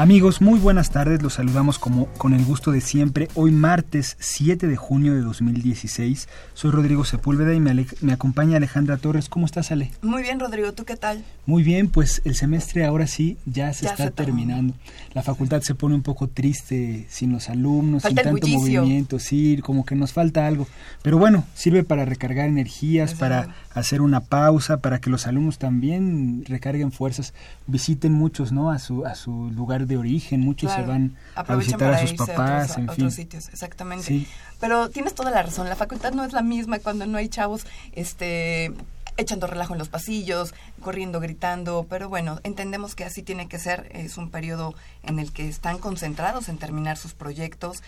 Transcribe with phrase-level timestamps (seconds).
[0.00, 3.28] Amigos, muy buenas tardes, los saludamos como con el gusto de siempre.
[3.34, 6.26] Hoy martes 7 de junio de 2016.
[6.54, 9.28] Soy Rodrigo Sepúlveda y me, me, acompaña Alejandra Torres.
[9.28, 9.90] ¿Cómo estás, Ale?
[10.00, 11.22] Muy bien, Rodrigo, ¿tú qué tal?
[11.44, 14.72] Muy bien, pues el semestre ahora sí ya se está terminando.
[15.12, 19.84] La facultad se pone un poco triste sin los alumnos, sin tanto movimiento, sí, como
[19.84, 20.66] que nos falta algo.
[21.02, 26.42] Pero bueno, sirve para recargar energías, para hacer una pausa, para que los alumnos también
[26.46, 27.34] recarguen fuerzas,
[27.66, 28.70] visiten muchos, ¿no?
[28.70, 32.78] A su, a su lugar de origen, muchos se van a visitar a sus papás,
[32.78, 34.26] a otros, sitios, exactamente.
[34.58, 37.66] Pero tienes toda la razón, la facultad no es la misma cuando no hay chavos
[37.92, 38.72] este
[39.16, 43.90] echando relajo en los pasillos, corriendo, gritando, pero bueno, entendemos que así tiene que ser,
[43.92, 47.82] es un periodo en el que están concentrados en terminar sus proyectos,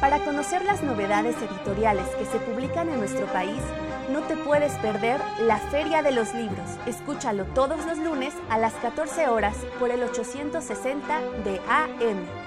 [0.00, 3.60] Para conocer las novedades editoriales que se publican en nuestro país,
[4.10, 6.68] no te puedes perder la Feria de los Libros.
[6.86, 12.43] Escúchalo todos los lunes a las 14 horas por el 860 de AM.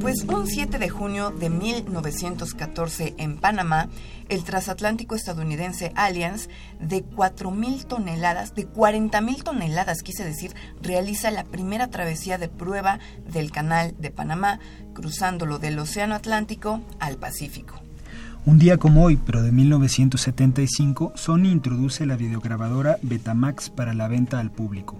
[0.00, 3.88] Pues un 7 de junio de 1914 en Panamá,
[4.28, 6.48] el transatlántico estadounidense Alliance
[6.80, 12.98] de 4.000 toneladas, de 40.000 toneladas, quise decir, realiza la primera travesía de prueba
[13.30, 14.60] del canal de Panamá,
[14.94, 17.87] cruzándolo del Océano Atlántico al Pacífico.
[18.46, 24.40] Un día como hoy, pero de 1975, Sony introduce la videograbadora Betamax para la venta
[24.40, 24.96] al público.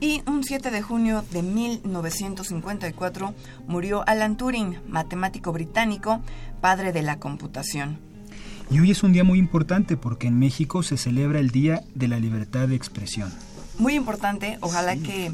[0.00, 3.34] Y un 7 de junio de 1954
[3.66, 6.20] murió Alan Turing, matemático británico,
[6.60, 7.98] padre de la computación.
[8.70, 12.08] Y hoy es un día muy importante porque en México se celebra el Día de
[12.08, 13.32] la Libertad de Expresión.
[13.78, 15.32] Muy importante, ojalá que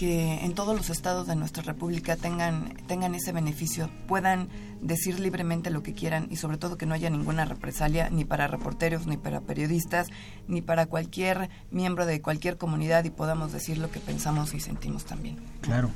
[0.00, 4.48] que en todos los estados de nuestra república tengan, tengan ese beneficio, puedan
[4.80, 8.46] decir libremente lo que quieran y sobre todo que no haya ninguna represalia ni para
[8.46, 10.08] reporteros, ni para periodistas,
[10.48, 15.04] ni para cualquier miembro de cualquier comunidad y podamos decir lo que pensamos y sentimos
[15.04, 15.36] también.
[15.60, 15.90] Claro.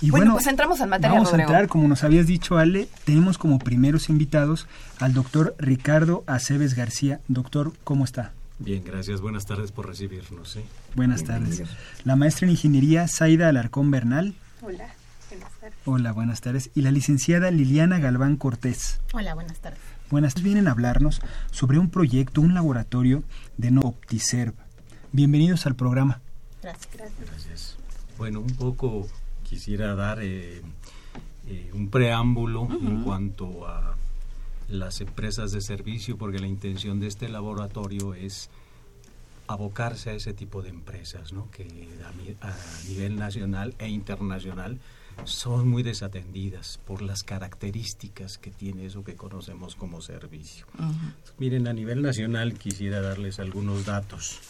[0.00, 1.16] Y bueno, pues entramos en materia.
[1.16, 4.68] Vamos a entrar, como nos habías dicho Ale, tenemos como primeros invitados
[5.00, 7.18] al doctor Ricardo Aceves García.
[7.26, 8.30] Doctor, ¿cómo está?
[8.64, 9.20] Bien, gracias.
[9.20, 10.56] Buenas tardes por recibirnos.
[10.56, 10.64] ¿eh?
[10.94, 11.62] Buenas tardes.
[12.04, 14.34] La maestra en ingeniería Zaida Alarcón Bernal.
[14.60, 14.94] Hola,
[15.28, 15.78] buenas tardes.
[15.84, 16.70] Hola, buenas tardes.
[16.74, 19.00] Y la licenciada Liliana Galván Cortés.
[19.12, 19.80] Hola, buenas tardes.
[20.10, 20.44] Buenas tardes.
[20.44, 21.20] Vienen a hablarnos
[21.50, 23.24] sobre un proyecto, un laboratorio
[23.56, 24.54] de no OptiServ.
[25.10, 26.20] Bienvenidos al programa.
[26.62, 26.88] Gracias.
[26.96, 27.76] Gracias.
[28.16, 29.08] Bueno, un poco
[29.42, 30.62] quisiera dar eh,
[31.48, 33.96] eh, un preámbulo en cuanto a
[34.78, 38.50] las empresas de servicio, porque la intención de este laboratorio es
[39.46, 41.50] abocarse a ese tipo de empresas, ¿no?
[41.50, 41.66] que
[42.40, 42.54] a,
[42.88, 44.78] nivel nacional e internacional
[45.24, 50.66] son muy desatendidas por las características que tiene eso que conocemos como servicio.
[51.38, 54.40] Miren, a nivel nacional quisiera darles algunos datos.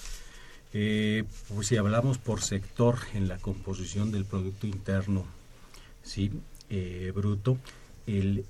[0.72, 5.26] Eh, pues si hablamos por sector en la composición del Producto Interno
[6.02, 6.30] ¿sí?
[6.70, 7.58] Eh, bruto,
[8.06, 8.44] el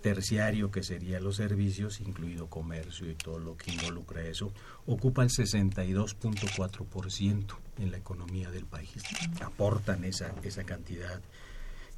[0.00, 4.52] terciario, que sería los servicios, incluido comercio y todo lo que involucra eso,
[4.86, 9.02] ocupa el 62.4% en la economía del país.
[9.42, 11.20] Aportan esa, esa cantidad.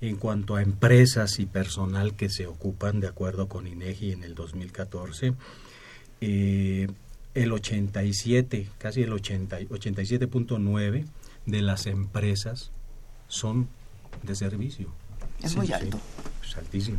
[0.01, 4.35] En cuanto a empresas y personal que se ocupan, de acuerdo con INEGI en el
[4.35, 5.35] 2014,
[6.21, 6.89] eh,
[7.35, 11.07] el 87, casi el 80, 87.9
[11.47, 12.73] de las empresas
[13.29, 13.69] son
[14.23, 14.93] de servicio.
[15.43, 15.99] Es muy alto.
[16.45, 16.99] es altísimo.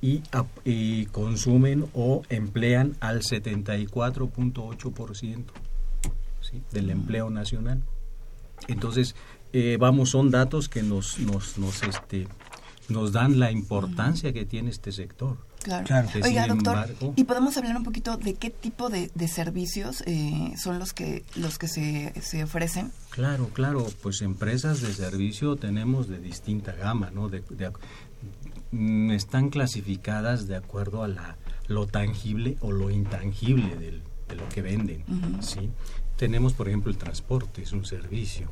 [0.00, 0.22] Y,
[0.64, 5.44] y, consumen o emplean al 74.8%
[6.42, 6.62] ¿sí?
[6.72, 6.90] del mm.
[6.90, 7.82] empleo nacional.
[8.68, 9.14] Entonces,
[9.52, 12.28] eh, vamos, son datos que nos, nos, nos, este,
[12.88, 15.36] nos dan la importancia que tiene este sector.
[15.64, 16.08] Claro.
[16.22, 20.92] Oiga, doctor, ¿y podemos hablar un poquito de qué tipo de, servicios eh, son los
[20.92, 22.92] que los que se, se, ofrecen?
[23.08, 23.86] Claro, claro.
[24.02, 27.30] Pues empresas de servicio tenemos de distinta gama, ¿no?
[27.30, 27.42] De,
[29.10, 31.36] están clasificadas de acuerdo a la,
[31.68, 35.04] lo tangible o lo intangible de lo que venden,
[35.40, 35.70] ¿sí?
[36.16, 38.48] Tenemos, por ejemplo, el transporte, es un servicio.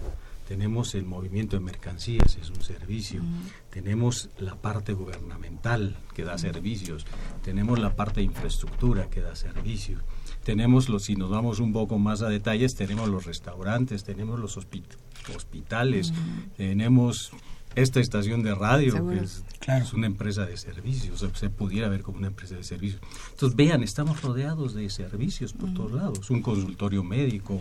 [0.47, 3.23] Tenemos el movimiento de mercancías, es un servicio,
[3.71, 7.07] tenemos la parte gubernamental que da servicios,
[7.43, 10.03] tenemos la parte de infraestructura que da servicios,
[10.45, 14.59] tenemos los, si nos vamos un poco más a detalles, tenemos los restaurantes, tenemos los
[14.59, 16.13] hospitales,
[16.57, 17.33] tenemos
[17.75, 19.45] esta estación de radio, que es,
[19.93, 23.01] una empresa de servicios, se pudiera ver como una empresa de servicios.
[23.31, 27.61] Entonces, vean, estamos rodeados de servicios por todos lados, un consultorio médico,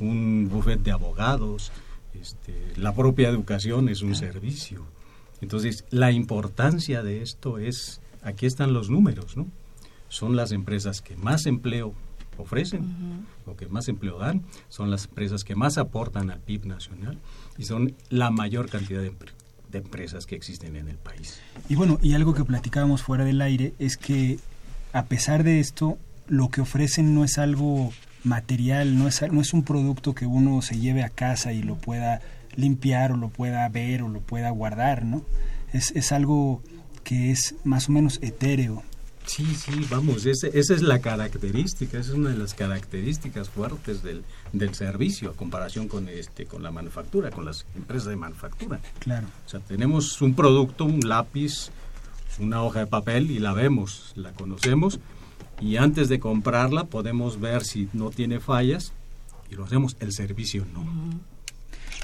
[0.00, 1.72] un buffet de abogados,
[2.14, 4.84] este, la propia educación es un servicio.
[5.40, 9.46] Entonces, la importancia de esto es, aquí están los números, ¿no?
[10.08, 11.94] Son las empresas que más empleo
[12.38, 17.18] ofrecen o que más empleo dan, son las empresas que más aportan al PIB nacional
[17.58, 19.12] y son la mayor cantidad de,
[19.70, 21.40] de empresas que existen en el país.
[21.68, 24.38] Y bueno, y algo que platicábamos fuera del aire es que
[24.92, 27.92] a pesar de esto, lo que ofrecen no es algo
[28.24, 31.76] material, no es, no es un producto que uno se lleve a casa y lo
[31.76, 32.20] pueda
[32.56, 35.22] limpiar o lo pueda ver o lo pueda guardar, ¿no?
[35.72, 36.62] Es, es algo
[37.04, 38.82] que es más o menos etéreo.
[39.28, 44.24] Sí, sí, vamos, esa es la característica, esa es una de las características fuertes del,
[44.54, 48.80] del servicio a comparación con este con la manufactura, con las empresas de manufactura.
[49.00, 49.26] Claro.
[49.44, 51.70] O sea, tenemos un producto, un lápiz,
[52.38, 54.98] una hoja de papel y la vemos, la conocemos,
[55.60, 58.92] y antes de comprarla podemos ver si no tiene fallas
[59.50, 60.84] y lo hacemos, el servicio no.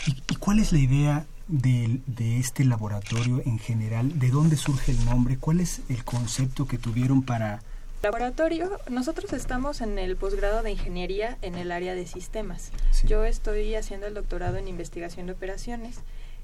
[0.07, 4.19] ¿Y, cuál es la idea de, de, este laboratorio en general?
[4.19, 5.37] ¿De dónde surge el nombre?
[5.39, 7.63] ¿Cuál es el concepto que tuvieron para...
[8.03, 12.71] Laboratorio, nosotros estamos en el posgrado de ingeniería en el área de sistemas.
[13.07, 16.01] Yo estoy haciendo el doctorado en investigación de operaciones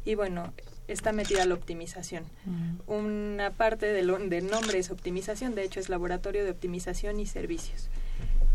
[0.06, 0.54] y bueno,
[0.88, 2.24] está metida la optimización.
[2.86, 7.88] Una parte del, del, nombre es optimización, de hecho es laboratorio de optimización y servicios.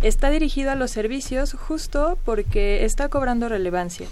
[0.01, 4.07] Está dirigido a los servicios justo porque está cobrando relevancia.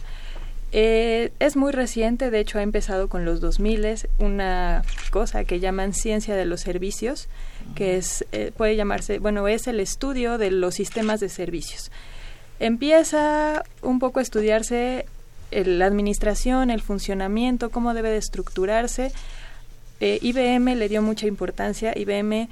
[0.75, 4.81] Eh, es muy reciente, de hecho ha empezado con los 2000, una
[5.11, 7.27] cosa que llaman ciencia de los servicios,
[7.75, 11.91] que es, eh, puede llamarse, bueno, es el estudio de los sistemas de servicios.
[12.59, 15.05] Empieza un poco a estudiarse
[15.51, 19.12] la administración, el funcionamiento, cómo debe de estructurarse.
[20.00, 22.50] Eh, IBM le dio mucha importancia, IBM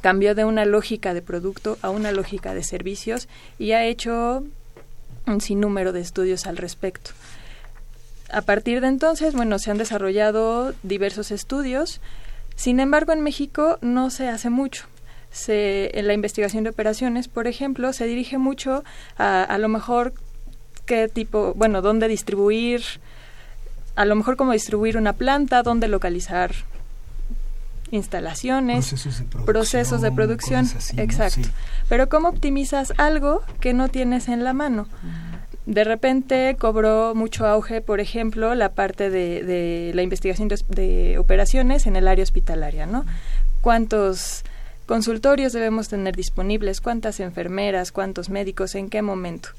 [0.00, 3.28] cambió de una lógica de producto a una lógica de servicios
[3.60, 4.42] y ha hecho
[5.26, 7.12] un sinnúmero de estudios al respecto.
[8.34, 12.00] A partir de entonces, bueno, se han desarrollado diversos estudios.
[12.56, 14.86] Sin embargo, en México no se hace mucho.
[15.30, 18.82] Se, en la investigación de operaciones, por ejemplo, se dirige mucho
[19.16, 20.14] a, a lo mejor
[20.84, 22.82] qué tipo, bueno, dónde distribuir,
[23.94, 26.52] a lo mejor cómo distribuir una planta, dónde localizar
[27.90, 28.92] instalaciones,
[29.46, 31.48] procesos de producción, exacto.
[31.88, 34.88] Pero cómo optimizas algo que no tienes en la mano.
[35.66, 41.86] De repente cobró mucho auge, por ejemplo, la parte de, la investigación de, de, operaciones
[41.86, 43.04] en el área hospitalaria, ¿no?
[43.62, 44.44] ¿Cuántos
[44.86, 46.82] consultorios debemos tener disponibles?
[46.82, 47.92] ¿Cuántas enfermeras?
[47.92, 48.74] ¿Cuántos médicos?
[48.74, 49.50] ¿En qué momento?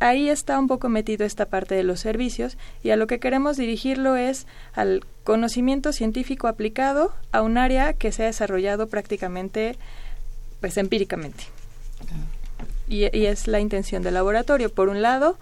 [0.00, 3.56] ahí está un poco metido esta parte de los servicios y a lo que queremos
[3.56, 9.76] dirigirlo es al conocimiento científico aplicado a un área que se ha desarrollado prácticamente
[10.60, 11.44] pues empíricamente.
[12.88, 14.70] Y, es la intención del laboratorio.
[14.70, 15.38] Por un lado,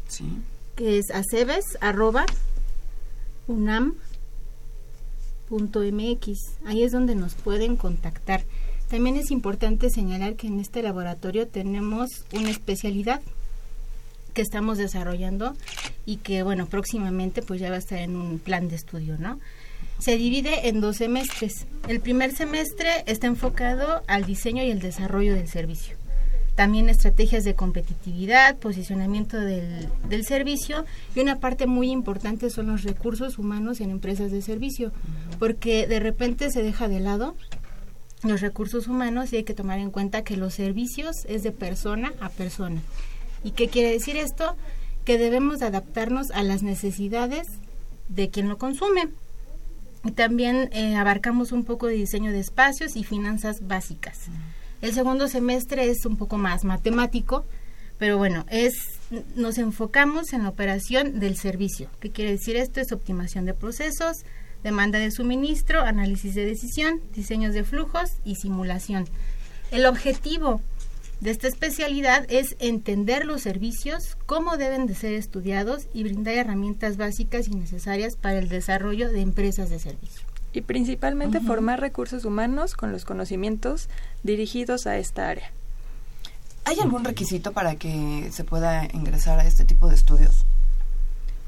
[0.76, 2.26] que es acebes arroba
[3.46, 3.98] unam.mx.
[6.66, 8.44] Ahí es donde nos pueden contactar.
[8.88, 13.22] También es importante señalar que en este laboratorio tenemos una especialidad
[14.34, 15.54] que estamos desarrollando
[16.06, 19.38] y que, bueno, próximamente pues ya va a estar en un plan de estudio, ¿no?
[19.98, 21.66] Se divide en dos semestres.
[21.88, 25.96] El primer semestre está enfocado al diseño y el desarrollo del servicio.
[26.54, 32.82] También estrategias de competitividad, posicionamiento del, del servicio y una parte muy importante son los
[32.82, 34.92] recursos humanos en empresas de servicio,
[35.38, 37.34] porque de repente se deja de lado
[38.22, 42.12] los recursos humanos y hay que tomar en cuenta que los servicios es de persona
[42.20, 42.80] a persona.
[43.44, 44.56] ¿Y qué quiere decir esto?
[45.04, 47.48] Que debemos adaptarnos a las necesidades
[48.08, 49.08] de quien lo consume.
[50.04, 54.28] Y también eh, abarcamos un poco de diseño de espacios y finanzas básicas.
[54.82, 57.46] El segundo semestre es un poco más matemático,
[57.98, 58.74] pero bueno, es
[59.36, 61.88] nos enfocamos en la operación del servicio.
[62.00, 62.80] ¿Qué quiere decir esto?
[62.80, 64.24] Es optimización de procesos,
[64.64, 69.06] demanda de suministro, análisis de decisión, diseños de flujos y simulación.
[69.70, 70.60] El objetivo
[71.20, 76.96] de esta especialidad es entender los servicios, cómo deben de ser estudiados y brindar herramientas
[76.96, 80.31] básicas y necesarias para el desarrollo de empresas de servicio.
[80.52, 83.88] Y principalmente formar recursos humanos con los conocimientos
[84.22, 85.50] dirigidos a esta área.
[86.64, 90.44] ¿Hay algún requisito para que se pueda ingresar a este tipo de estudios?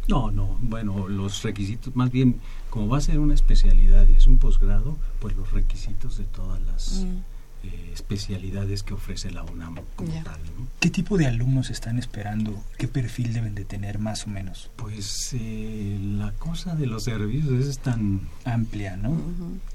[0.08, 4.26] No, no, bueno, los requisitos, más bien, como va a ser una especialidad y es
[4.26, 7.04] un posgrado, pues los requisitos de todas las...
[7.04, 7.33] Mm.
[7.64, 10.40] Eh, especialidades que ofrece la UNAM como tal.
[10.80, 12.62] ¿Qué tipo de alumnos están esperando?
[12.76, 14.70] ¿Qué perfil deben de tener más o menos?
[14.76, 19.16] Pues eh, la cosa de los servicios es tan amplia, ¿no?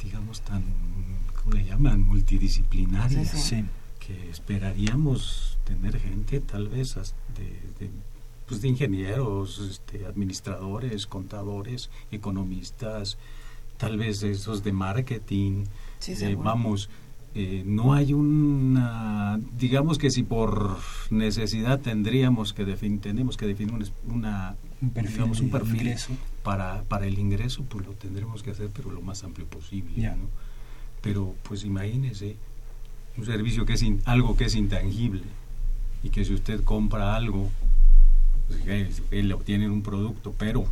[0.04, 0.64] Digamos tan,
[1.42, 2.02] ¿cómo le llaman?
[2.02, 3.26] Multidisciplinaria.
[3.26, 3.64] Sí,
[4.00, 6.96] Que esperaríamos tener gente tal vez
[7.38, 7.90] de,
[8.48, 13.18] pues de ingenieros, este, administradores, contadores, economistas,
[13.78, 15.66] tal vez esos de marketing.
[16.08, 16.90] Eh, vamos,
[17.36, 20.78] eh, no hay una digamos que si por
[21.12, 23.74] necesidad tendríamos que definir tenemos que definir
[24.08, 25.96] una, un perfil, un perfil
[26.44, 30.12] para para el ingreso pues lo tendremos que hacer pero lo más amplio posible
[31.02, 32.36] pero pues imagínese
[33.16, 35.22] un servicio que es algo que es intangible
[36.02, 37.52] y que si usted compra algo
[38.48, 40.66] pues, él le obtiene un producto pero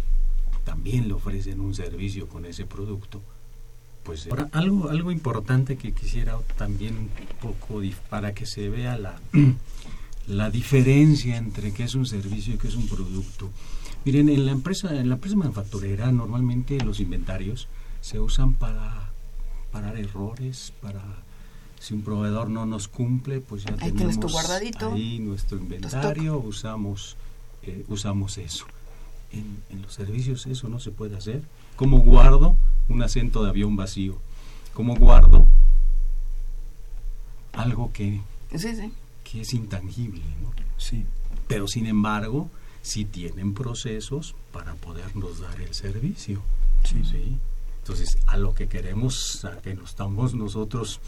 [0.64, 3.22] también le ofrecen un servicio con ese producto
[4.08, 7.10] pues ahora, algo algo importante que quisiera también un
[7.42, 9.20] poco para que se vea la
[10.28, 13.50] la diferencia entre qué es un servicio y qué es un producto.
[14.06, 17.68] Miren en la empresa en la empresa manufacturera normalmente los inventarios
[18.00, 19.12] se usan para
[19.74, 21.04] parar errores para
[21.78, 24.18] si un proveedor no nos cumple pues ya tenemos
[24.94, 27.18] ahí nuestro inventario usamos
[27.64, 28.66] eh, usamos eso.
[29.34, 31.42] En, en los servicios eso no se puede hacer.
[31.76, 32.56] Como guardo
[32.90, 34.18] un asiento de avión vacío?
[34.74, 35.48] ¿Cómo guardo
[37.54, 38.22] algo que,
[39.24, 40.22] que es intangible?
[40.42, 40.52] ¿no?
[40.78, 41.06] Sí.
[41.48, 42.50] Pero sin embargo,
[42.82, 46.42] sí tienen procesos para podernos dar el servicio.
[46.84, 47.38] Sí.
[47.80, 51.00] Entonces, a lo que queremos, a que nos estamos nosotros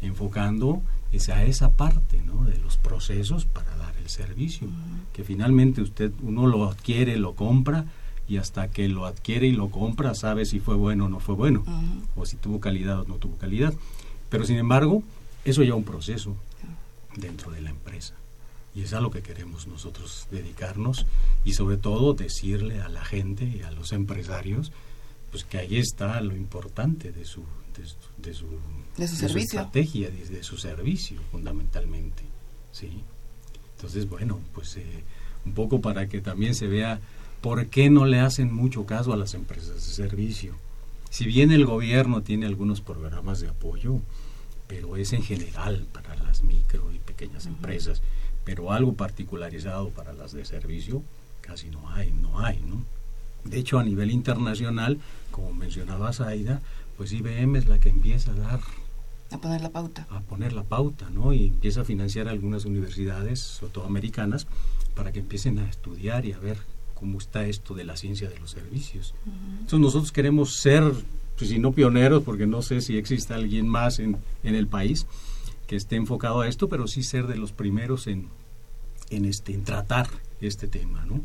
[0.00, 2.44] enfocando es a esa parte ¿no?
[2.44, 4.68] de los procesos para dar el servicio.
[5.12, 7.86] Que finalmente usted, uno lo adquiere, lo compra,
[8.28, 11.34] y hasta que lo adquiere y lo compra sabe si fue bueno o no fue
[11.34, 11.64] bueno,
[12.14, 13.72] o si tuvo calidad o no tuvo calidad.
[14.28, 15.02] Pero sin embargo,
[15.44, 16.36] eso ya un proceso
[17.16, 18.14] dentro de la empresa.
[18.74, 21.06] Y es a lo que queremos nosotros dedicarnos
[21.44, 24.72] y sobre todo decirle a la gente y a los empresarios
[25.30, 27.42] pues que ahí está lo importante de su
[27.76, 28.46] de, su,
[28.96, 29.60] de su, servicio.
[29.60, 32.24] estrategia, de, su servicio fundamentalmente.
[32.72, 32.90] ¿sí?
[33.76, 35.04] Entonces, bueno, pues eh,
[35.46, 37.00] un poco para que también se vea
[37.40, 40.54] ¿por qué no le hacen mucho caso a las empresas de servicio?
[41.10, 44.00] Si bien el gobierno tiene algunos programas de apoyo,
[44.66, 48.02] pero es en general para las micro y pequeñas empresas,
[48.44, 51.02] pero algo particularizado para las de servicio
[51.40, 52.84] casi no hay, no hay, ¿no?
[53.44, 54.98] De hecho, a nivel internacional,
[55.30, 56.60] como mencionaba Zaida,
[56.96, 58.60] pues IBM es la que empieza a dar
[59.30, 60.06] a poner la pauta.
[60.10, 61.34] A poner la pauta, ¿no?
[61.34, 64.46] Y empieza a financiar algunas universidades, sobre todo americanas,
[64.94, 66.58] para que empiecen a estudiar y a ver
[66.98, 69.14] cómo está esto de la ciencia de los servicios.
[69.52, 70.82] Entonces nosotros queremos ser,
[71.36, 75.06] pues si no pioneros, porque no sé si existe alguien más en, en el país
[75.66, 78.28] que esté enfocado a esto, pero sí ser de los primeros en,
[79.10, 80.08] en, este, en tratar
[80.40, 81.20] este tema, ¿no?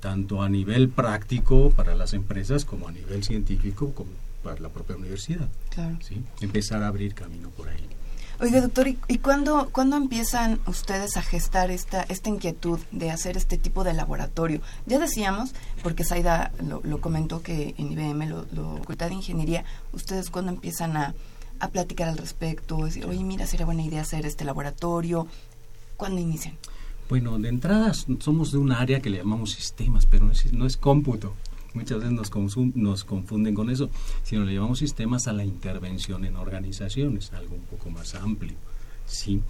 [0.00, 4.10] Tanto a nivel práctico para las empresas como a nivel científico como
[4.44, 5.48] para la propia universidad.
[5.70, 5.98] Claro.
[6.02, 6.22] ¿sí?
[6.40, 7.84] Empezar a abrir camino por ahí.
[8.38, 13.38] Oiga, doctor, ¿y, y cuándo, cuándo, empiezan ustedes a gestar esta, esta inquietud de hacer
[13.38, 14.60] este tipo de laboratorio?
[14.84, 19.64] Ya decíamos, porque Saida lo, comentó que en IBM, lo, lo, Facultad de Ingeniería,
[19.94, 21.14] ustedes cuándo empiezan a,
[21.60, 25.26] a platicar al respecto, decir, oye, mira, sería buena idea hacer este laboratorio,
[25.96, 26.56] ¿cuándo inician?
[27.08, 30.66] Bueno, de entrada somos de un área que le llamamos sistemas, pero no es, no
[30.66, 31.32] es cómputo
[31.76, 32.30] muchas veces nos,
[32.74, 33.90] nos confunden con eso,
[34.24, 38.54] sino le llevamos sistemas a la intervención en organizaciones, algo un poco más amplio.
[39.06, 39.42] ¿sí?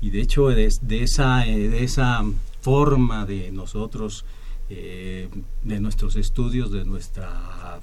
[0.00, 2.24] Y de hecho, de, esa, de esa
[2.60, 4.24] forma de nosotros,
[4.68, 5.28] eh,
[5.62, 7.78] de nuestros estudios, de nuestra,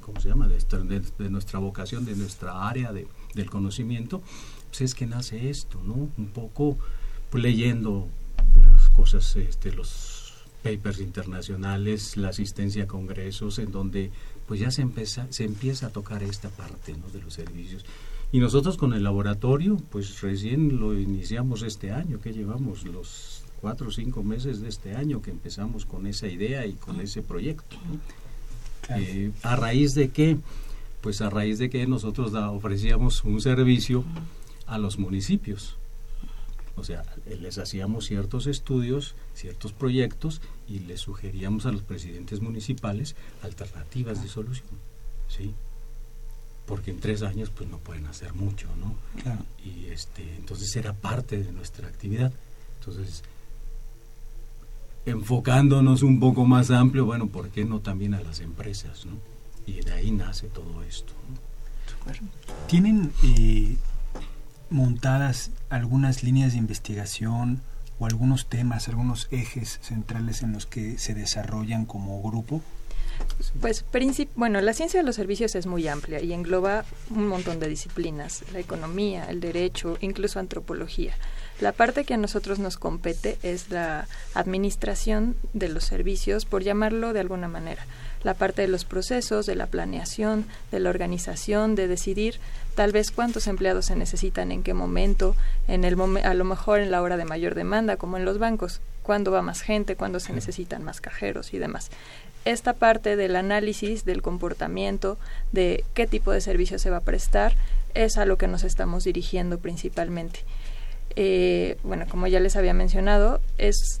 [0.00, 0.48] ¿cómo se llama?
[0.48, 4.22] De, nuestra vocación, de nuestra área de, del conocimiento,
[4.68, 6.08] pues es que nace esto, ¿no?
[6.16, 6.78] Un poco
[7.32, 8.08] leyendo
[8.62, 10.19] las cosas, este, los
[10.62, 14.10] papers internacionales, la asistencia a congresos, en donde
[14.46, 17.08] pues ya se empieza, se empieza a tocar esta parte ¿no?
[17.10, 17.84] de los servicios.
[18.32, 23.88] Y nosotros con el laboratorio, pues recién lo iniciamos este año, que llevamos los cuatro
[23.88, 27.76] o cinco meses de este año que empezamos con esa idea y con ese proyecto.
[28.88, 30.36] Eh, ¿A raíz de qué?
[31.00, 34.04] Pues a raíz de que nosotros ofrecíamos un servicio
[34.66, 35.79] a los municipios
[36.80, 43.14] o sea, les hacíamos ciertos estudios, ciertos proyectos y les sugeríamos a los presidentes municipales
[43.42, 44.68] alternativas de solución.
[45.28, 45.54] ¿sí?
[46.66, 48.94] Porque en tres años pues no pueden hacer mucho, ¿no?
[49.64, 52.32] Y este, entonces era parte de nuestra actividad.
[52.78, 53.22] Entonces,
[55.04, 59.12] enfocándonos un poco más amplio, bueno, ¿por qué no también a las empresas, ¿no?
[59.66, 61.12] Y de ahí nace todo esto.
[62.68, 63.76] ¿Tienen eh,
[64.70, 67.60] montadas algunas líneas de investigación
[67.98, 72.62] o algunos temas, algunos ejes centrales en los que se desarrollan como grupo?
[73.60, 73.84] Pues,
[74.36, 78.42] bueno, la ciencia de los servicios es muy amplia y engloba un montón de disciplinas,
[78.52, 81.14] la economía, el derecho, incluso antropología.
[81.60, 87.12] La parte que a nosotros nos compete es la administración de los servicios, por llamarlo
[87.12, 87.84] de alguna manera.
[88.22, 92.38] La parte de los procesos, de la planeación, de la organización, de decidir
[92.74, 95.36] tal vez cuántos empleados se necesitan, en qué momento,
[95.68, 98.80] en el a lo mejor en la hora de mayor demanda, como en los bancos,
[99.02, 101.90] cuándo va más gente, cuándo se necesitan más cajeros y demás.
[102.44, 105.18] Esta parte del análisis del comportamiento,
[105.52, 107.54] de qué tipo de servicio se va a prestar,
[107.94, 110.40] es a lo que nos estamos dirigiendo principalmente.
[111.16, 114.00] Eh, bueno, como ya les había mencionado, es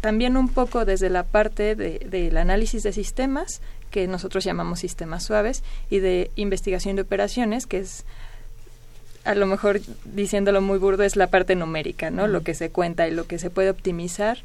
[0.00, 5.62] también un poco desde la parte del análisis de sistemas, que nosotros llamamos sistemas suaves,
[5.90, 8.04] y de investigación de operaciones, que es,
[9.24, 12.26] a lo mejor diciéndolo muy burdo, es la parte numérica, ¿no?
[12.26, 14.38] Lo que se cuenta y lo que se puede optimizar,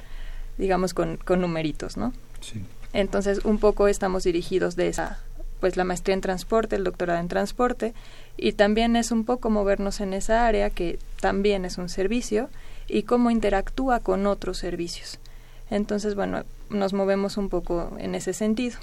[0.57, 2.13] digamos, con, con numeritos, ¿no?
[2.41, 2.63] Sí.
[2.93, 5.19] Entonces, un poco estamos dirigidos de esa,
[5.59, 7.93] pues la maestría en transporte, el doctorado en transporte,
[8.37, 12.49] y también es un poco movernos en esa área que también es un servicio
[12.87, 15.19] y cómo interactúa con otros servicios.
[15.73, 18.77] Entonces, bueno, nos movemos un poco en ese sentido.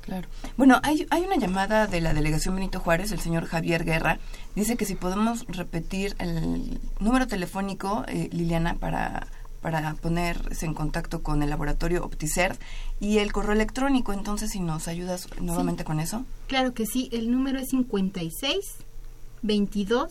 [0.00, 0.26] Claro.
[0.56, 4.18] Bueno, hay, hay una llamada de la delegación Benito Juárez, el señor Javier Guerra.
[4.56, 9.26] Dice que si podemos repetir el número telefónico, eh, Liliana, para,
[9.60, 12.56] para ponerse en contacto con el laboratorio Opticer
[12.98, 14.14] y el correo electrónico.
[14.14, 16.24] Entonces, si nos ayudas nuevamente con eso.
[16.46, 17.10] Claro que sí.
[17.12, 18.76] El número es 56
[19.42, 20.06] 22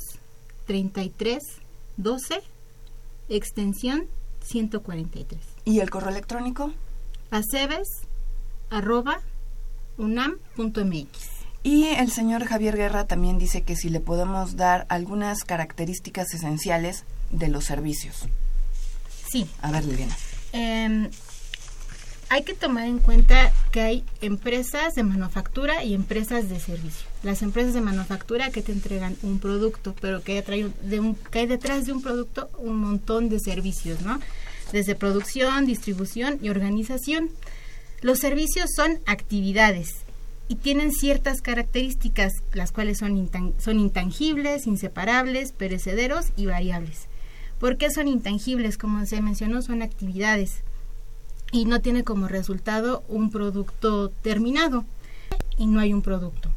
[0.67, 1.41] 33
[1.97, 2.43] 12
[3.27, 4.05] extensión
[4.43, 5.50] 143.
[5.65, 6.73] ¿Y el correo electrónico?
[7.29, 7.87] Aceves
[8.69, 9.21] arroba
[9.97, 11.41] unam.mx.
[11.63, 17.03] Y el señor Javier Guerra también dice que si le podemos dar algunas características esenciales
[17.29, 18.25] de los servicios.
[19.29, 19.47] Sí.
[19.61, 20.17] A ver, Liliana.
[20.53, 21.09] Em,
[22.29, 27.05] hay que tomar en cuenta que hay empresas de manufactura y empresas de servicio.
[27.23, 31.39] Las empresas de manufactura que te entregan un producto, pero que hay, de un, que
[31.39, 34.19] hay detrás de un producto un montón de servicios, ¿no?
[34.71, 37.29] Desde producción, distribución y organización.
[38.01, 39.89] Los servicios son actividades
[40.47, 43.29] y tienen ciertas características, las cuales son,
[43.59, 47.07] son intangibles, inseparables, perecederos y variables.
[47.59, 48.77] ¿Por qué son intangibles?
[48.77, 50.63] Como se mencionó, son actividades
[51.51, 54.83] y no tiene como resultado un producto terminado
[55.57, 56.49] y no hay un producto.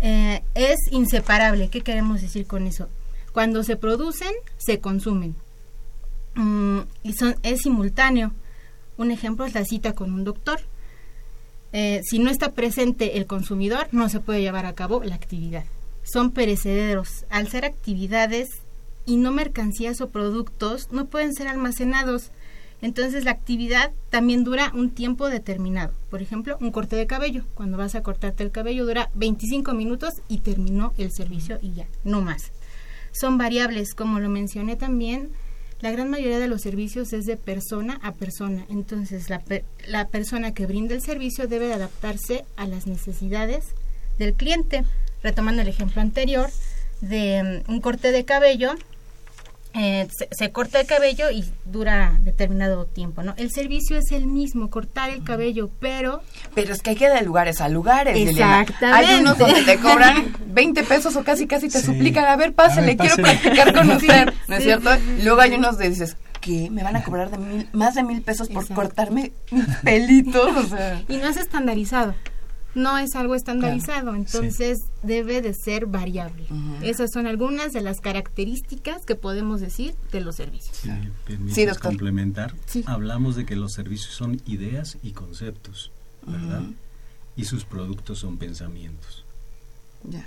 [0.00, 1.68] Eh, es inseparable.
[1.68, 2.88] ¿Qué queremos decir con eso?
[3.32, 5.34] Cuando se producen, se consumen.
[6.34, 8.32] Mm, y son, es simultáneo.
[8.96, 10.60] Un ejemplo es la cita con un doctor.
[11.72, 15.64] Eh, si no está presente el consumidor, no se puede llevar a cabo la actividad.
[16.02, 17.24] Son perecederos.
[17.30, 18.48] Al ser actividades
[19.06, 22.30] y no mercancías o productos, no pueden ser almacenados.
[22.82, 25.92] Entonces la actividad también dura un tiempo determinado.
[26.10, 27.44] Por ejemplo, un corte de cabello.
[27.54, 31.86] Cuando vas a cortarte el cabello dura 25 minutos y terminó el servicio y ya,
[32.04, 32.52] no más.
[33.12, 35.30] Son variables, como lo mencioné también,
[35.80, 38.66] la gran mayoría de los servicios es de persona a persona.
[38.68, 39.42] Entonces la,
[39.86, 43.66] la persona que brinda el servicio debe adaptarse a las necesidades
[44.18, 44.84] del cliente.
[45.22, 46.50] Retomando el ejemplo anterior
[47.00, 48.74] de mm, un corte de cabello,
[49.72, 53.34] eh, se, corta el cabello y dura determinado tiempo, ¿no?
[53.36, 56.22] El servicio es el mismo, cortar el cabello, pero...
[56.54, 58.84] Pero es que hay que de lugares a lugares, Exactamente.
[58.84, 62.96] Hay unos donde te cobran 20 pesos o casi casi te suplican, a ver, pásale,
[62.96, 64.90] quiero practicar con usted, ¿no es cierto?
[65.22, 66.68] Luego hay unos de dices, ¿qué?
[66.70, 70.68] ¿Me van a cobrar de mil, más de mil pesos por cortarme mis pelitos?
[71.08, 72.14] Y no es estandarizado
[72.74, 76.46] no es algo estandarizado, entonces debe de ser variable.
[76.82, 80.76] Esas son algunas de las características que podemos decir de los servicios.
[80.78, 82.54] Sí, complementar.
[82.86, 85.90] Hablamos de que los servicios son ideas y conceptos,
[86.26, 86.62] ¿verdad?
[87.36, 89.24] Y sus productos son pensamientos.
[90.04, 90.26] Ya.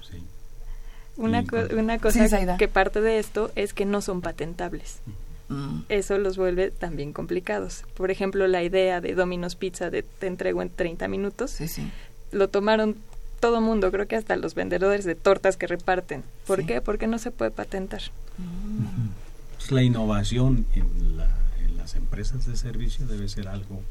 [1.15, 1.43] Una,
[1.77, 4.97] una cosa que parte de esto es que no son patentables.
[5.49, 5.81] Mm.
[5.89, 7.83] Eso los vuelve también complicados.
[7.93, 11.51] Por ejemplo, la idea de Domino's Pizza de te entrego en 30 minutos.
[11.51, 11.91] Sí, sí
[12.33, 12.97] lo tomaron
[13.39, 16.23] todo mundo, creo que hasta los vendedores de tortas que reparten.
[16.47, 16.79] ¿Por qué?
[16.79, 18.01] Porque no se puede patentar.
[19.57, 21.17] Pues la innovación en,
[21.77, 23.81] las empresas de servicio debe ser algo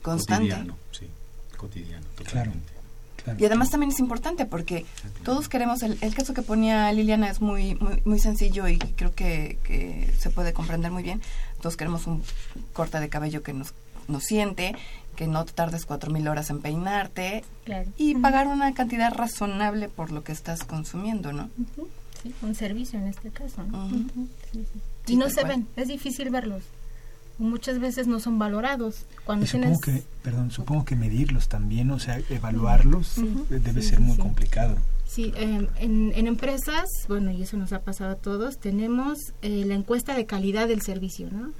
[0.00, 0.48] constante.
[0.48, 1.08] Cotidiano, sí,
[1.58, 2.72] cotidiano, totalmente.
[3.38, 4.86] Y además también es importante porque
[5.24, 9.58] todos queremos, el, caso que ponía Liliana es muy, muy, muy sencillo y creo que,
[9.64, 11.20] que, se puede comprender muy bien.
[11.60, 12.22] Todos queremos un
[12.72, 13.74] corte de cabello que nos,
[14.08, 14.74] nos siente,
[15.16, 17.42] que no te tardes cuatro mil horas en peinarte
[17.96, 21.50] y pagar una cantidad razonable por lo que estás consumiendo, ¿no?
[22.22, 23.64] Sí, un servicio en este caso.
[25.06, 26.62] y no se ven, es difícil verlos.
[27.38, 29.04] Muchas veces no son valorados.
[29.24, 33.16] Cuando supongo que, perdón, supongo que medirlos también, o sea, evaluarlos
[33.50, 34.76] debe ser muy complicado.
[35.16, 39.72] Sí, em, en, empresas, bueno, y eso nos ha pasado a todos, tenemos eh, la
[39.72, 41.54] encuesta de calidad del servicio, ¿no?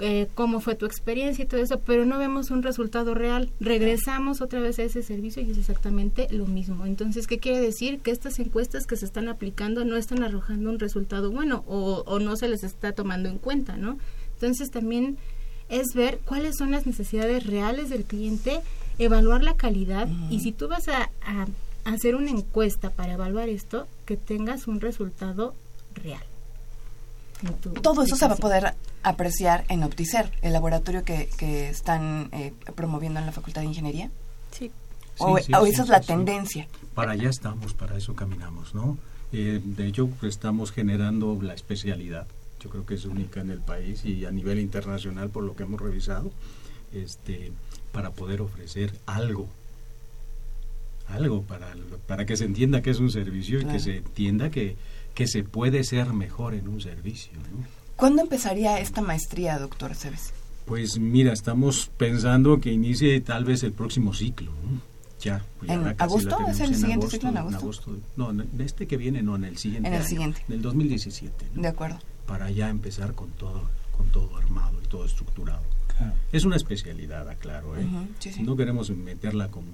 [0.00, 3.48] Eh, cómo fue tu experiencia y todo eso, pero no vemos un resultado real.
[3.60, 6.84] Regresamos otra vez a ese servicio y es exactamente lo mismo.
[6.84, 8.00] Entonces, ¿qué quiere decir?
[8.00, 12.18] Que estas encuestas que se están aplicando no están arrojando un resultado bueno o, o
[12.18, 13.98] no se les está tomando en cuenta, ¿no?
[14.34, 15.16] Entonces, también
[15.68, 18.62] es ver cuáles son las necesidades reales del cliente,
[18.98, 21.08] evaluar la calidad y si tú vas a
[21.84, 25.54] hacer una encuesta para evaluar esto, que tengas un resultado
[25.94, 26.22] real.
[27.82, 32.52] Todo eso se va a poder apreciar en Opticer, el laboratorio que, que están eh,
[32.74, 34.10] promoviendo en la Facultad de Ingeniería.
[34.50, 34.70] Sí.
[35.18, 36.66] O, esa es la tendencia.
[36.94, 38.98] Para allá estamos, para eso caminamos, ¿no?
[39.32, 42.26] Eh, de hecho, estamos generando la especialidad.
[42.60, 45.62] Yo creo que es única en el país y a nivel internacional, por lo que
[45.62, 46.30] hemos revisado,
[46.92, 47.52] este,
[47.92, 49.48] para poder ofrecer algo
[51.12, 51.74] algo para,
[52.06, 54.76] para que se entienda que es un servicio y que se entienda que,
[55.14, 57.32] que se puede ser mejor en un servicio.
[57.96, 60.32] ¿Cuándo empezaría esta maestría, doctor Cebes?
[60.64, 64.52] Pues mira, estamos pensando que inicie tal vez el próximo ciclo.
[65.20, 66.38] Ya, pues ¿En agosto?
[66.48, 67.98] ¿Es el siguiente ciclo en agosto?
[68.16, 69.88] No, en este que viene, no, en el siguiente.
[69.88, 70.42] En el siguiente.
[70.48, 71.46] En el 2017.
[71.54, 71.98] De acuerdo.
[72.26, 75.62] Para ya empezar con todo, con todo armado y todo estructurado.
[76.32, 77.76] Es una especialidad, aclaro.
[77.76, 77.86] ¿eh?
[78.40, 79.72] No queremos meterla como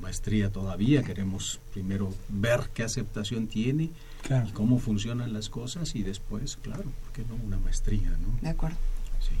[0.00, 3.90] maestría todavía, queremos primero ver qué aceptación tiene
[4.46, 8.10] y cómo funcionan las cosas y después, claro, ¿por qué no una maestría?
[8.10, 8.38] ¿no?
[8.40, 8.76] De acuerdo.
[9.20, 9.34] Sí.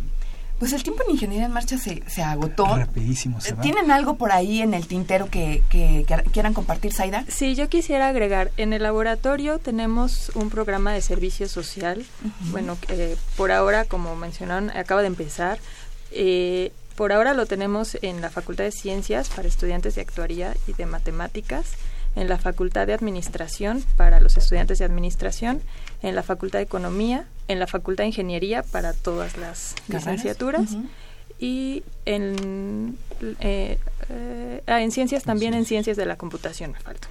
[0.58, 2.76] Pues el tiempo en Ingeniería en Marcha se, se agotó.
[2.76, 7.24] Rapidísimo se ¿Tienen algo por ahí en el tintero que, que, quieran compartir, Saida?
[7.28, 12.04] Sí, yo quisiera agregar, en el laboratorio tenemos un programa de servicio social,
[12.50, 15.58] bueno, que por ahora, como mencionaron, acaba de empezar.
[16.12, 20.74] Eh, por ahora lo tenemos en la Facultad de Ciencias para estudiantes de actuaría y
[20.74, 21.72] de matemáticas,
[22.14, 25.62] en la Facultad de Administración para los estudiantes de Administración,
[26.02, 30.76] en la Facultad de Economía, en la Facultad de Ingeniería para todas las licenciaturas
[31.38, 32.98] y en,
[33.40, 33.78] eh,
[34.10, 37.08] eh, en Ciencias también en Ciencias de la Computación me falta.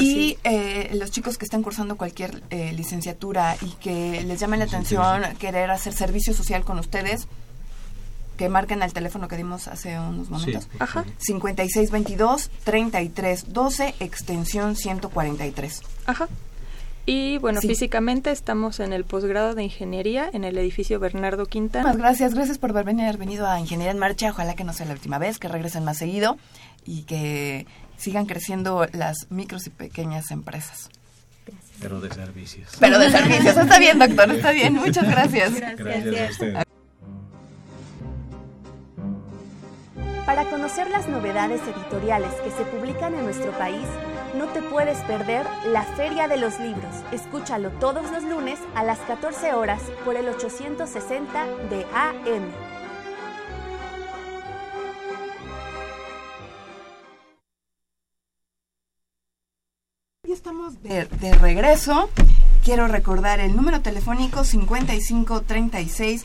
[0.00, 4.64] y eh, los chicos que estén cursando cualquier eh, licenciatura y que les llame la
[4.64, 7.28] atención querer hacer servicio social con ustedes,
[8.40, 10.64] que marquen al teléfono que dimos hace unos momentos.
[10.64, 11.04] Sí, Ajá.
[11.28, 15.82] 5622-3312, extensión 143.
[16.06, 16.26] Ajá.
[17.04, 21.92] Y bueno, físicamente estamos en el posgrado de Ingeniería en el edificio Bernardo Quintana.
[21.92, 24.30] Gracias, gracias por haber venido a Ingeniería en Marcha.
[24.30, 26.38] Ojalá que no sea la última vez, que regresen más seguido
[26.86, 27.66] y que
[27.98, 30.88] sigan creciendo las micros y pequeñas empresas.
[31.78, 32.70] Pero de servicios.
[32.80, 33.54] Pero de servicios.
[33.54, 34.72] Está bien, doctor, está bien.
[34.72, 35.52] Muchas gracias.
[35.76, 36.38] Gracias,
[40.30, 43.84] Para conocer las novedades editoriales que se publican en nuestro país,
[44.36, 46.94] no te puedes perder la Feria de los Libros.
[47.10, 52.48] Escúchalo todos los lunes a las 14 horas por el 860 de AM.
[60.28, 62.08] Ya estamos de, de regreso.
[62.64, 66.24] Quiero recordar el número telefónico 5536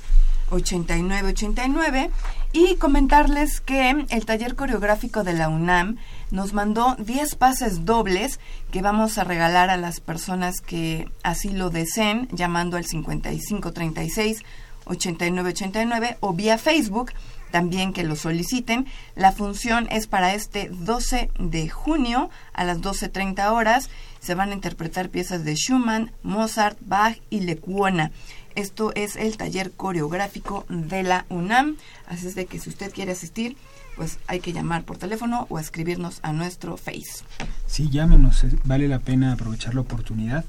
[0.55, 2.09] 8989
[2.53, 5.97] y comentarles que el taller coreográfico de la UNAM
[6.31, 8.39] nos mandó 10 pases dobles
[8.71, 14.43] que vamos a regalar a las personas que así lo deseen llamando al 5536
[14.85, 17.11] 8989 o vía Facebook
[17.51, 18.85] también que lo soliciten.
[19.15, 23.89] La función es para este 12 de junio a las 12.30 horas.
[24.19, 28.11] Se van a interpretar piezas de Schumann, Mozart, Bach y Lecuona.
[28.55, 31.75] Esto es el taller coreográfico de la UNAM.
[32.07, 33.57] Así es de que si usted quiere asistir,
[33.97, 37.23] pues hay que llamar por teléfono o escribirnos a nuestro Face.
[37.67, 40.45] Sí, llámenos, vale la pena aprovechar la oportunidad.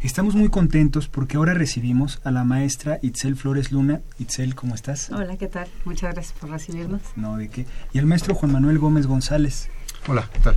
[0.00, 4.00] Estamos muy contentos porque ahora recibimos a la maestra Itzel Flores Luna.
[4.18, 5.10] Itzel, ¿cómo estás?
[5.10, 5.68] Hola, ¿qué tal?
[5.84, 7.00] Muchas gracias por recibirnos.
[7.14, 7.66] No, ¿de qué?
[7.92, 9.68] Y al maestro Juan Manuel Gómez González.
[10.08, 10.56] Hola, ¿qué tal?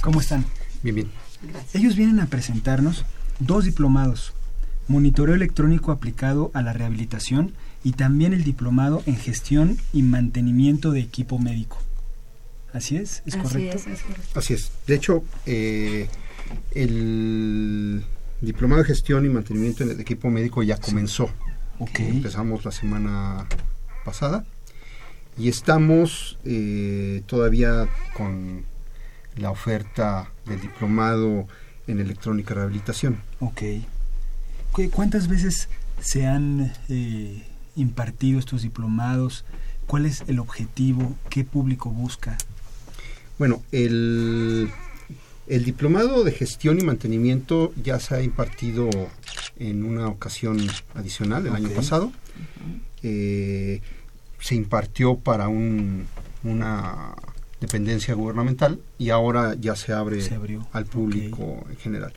[0.00, 0.44] ¿Cómo están?
[0.82, 1.10] Bien, bien.
[1.42, 1.74] Gracias.
[1.74, 3.04] Ellos vienen a presentarnos
[3.38, 4.34] dos diplomados
[4.90, 10.98] monitoreo electrónico aplicado a la rehabilitación y también el diplomado en gestión y mantenimiento de
[10.98, 11.78] equipo médico.
[12.72, 13.22] ¿Así es?
[13.24, 13.78] ¿Es correcto?
[14.34, 14.72] Así es.
[14.88, 16.08] De hecho, eh,
[16.72, 18.04] el
[18.40, 21.30] diplomado de gestión y mantenimiento de equipo médico ya comenzó.
[21.96, 23.46] Empezamos la semana
[24.04, 24.44] pasada
[25.38, 28.64] y estamos eh, todavía con
[29.36, 31.46] la oferta del diplomado
[31.86, 33.22] en electrónica rehabilitación.
[33.38, 33.62] Ok.
[34.72, 35.68] ¿Cuántas veces
[36.00, 37.42] se han eh,
[37.76, 39.44] impartido estos diplomados?
[39.86, 41.16] ¿Cuál es el objetivo?
[41.28, 42.38] ¿Qué público busca?
[43.38, 44.70] Bueno, el,
[45.48, 48.88] diplomado de gestión y mantenimiento ya se ha impartido
[49.58, 50.58] en una ocasión
[50.94, 52.12] adicional el año pasado.
[53.02, 53.80] Eh,
[54.40, 56.06] se impartió para un,
[56.44, 57.14] una
[57.60, 60.22] dependencia gubernamental y ahora ya se abre
[60.72, 62.12] al público en general.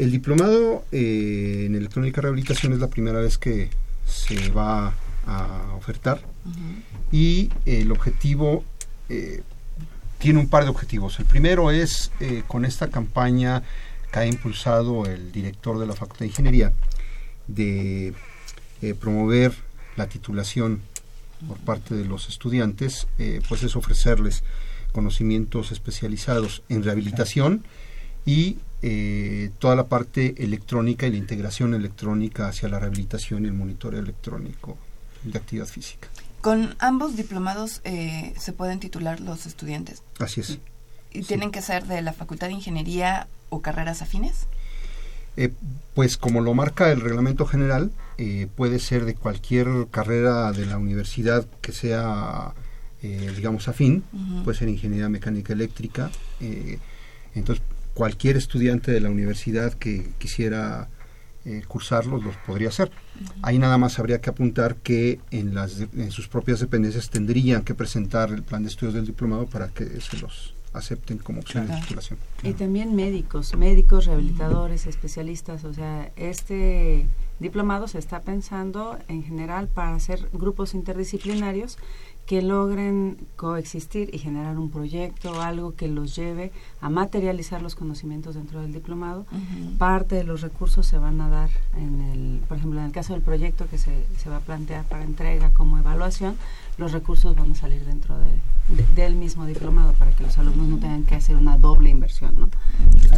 [0.00, 3.68] El diplomado eh, en electrónica rehabilitación es la primera vez que
[4.06, 4.94] se va
[5.26, 6.22] a ofertar.
[7.12, 8.64] Y el objetivo
[9.10, 9.42] eh,
[10.16, 11.18] tiene un par de objetivos.
[11.18, 13.62] El primero es eh, con esta campaña
[14.10, 16.72] que ha impulsado el director de la Facultad de Ingeniería
[17.46, 18.14] de
[19.00, 19.52] promover
[19.96, 20.80] la titulación
[21.46, 23.06] por parte de los estudiantes,
[23.48, 24.44] pues es ofrecerles
[24.92, 27.64] conocimientos especializados en rehabilitación
[28.24, 33.52] y eh, toda la parte electrónica y la integración electrónica hacia la rehabilitación y el
[33.52, 34.78] monitoreo electrónico
[35.22, 36.08] de actividad física.
[36.40, 40.02] Con ambos diplomados eh, se pueden titular los estudiantes.
[40.18, 40.58] Así es.
[41.12, 44.46] ¿Y tienen que ser de la Facultad de Ingeniería o carreras afines?
[45.36, 45.52] Eh,
[45.94, 47.92] pues como lo marca el reglamento general,
[48.54, 52.52] puede ser de cualquier carrera de la universidad que sea,
[53.00, 54.04] digamos, afín,
[54.44, 56.10] puede ser ingeniería mecánica eléctrica.
[57.34, 57.64] entonces,
[57.94, 60.88] cualquier estudiante de la universidad que quisiera
[61.44, 62.90] eh, cursarlos los podría hacer.
[63.42, 67.74] Ahí nada más habría que apuntar que en, las, en sus propias dependencias tendrían que
[67.74, 71.80] presentar el plan de estudios del diplomado para que se los acepten como opción de
[71.80, 72.18] titulación.
[72.42, 77.06] Y también médicos, médicos, rehabilitadores, especialistas, o sea, este
[77.40, 81.78] diplomado se está pensando en general para hacer grupos interdisciplinarios
[82.30, 88.36] que logren coexistir y generar un proyecto, algo que los lleve a materializar los conocimientos
[88.36, 89.26] dentro del diplomado.
[89.78, 93.14] Parte de los recursos se van a dar en el, por ejemplo, en el caso
[93.14, 96.36] del proyecto que se, se va a plantear para entrega como evaluación,
[96.80, 100.78] los recursos van a salir dentro de, del mismo diplomado para que los alumnos no
[100.78, 102.48] tengan que hacer una doble inversión, ¿no?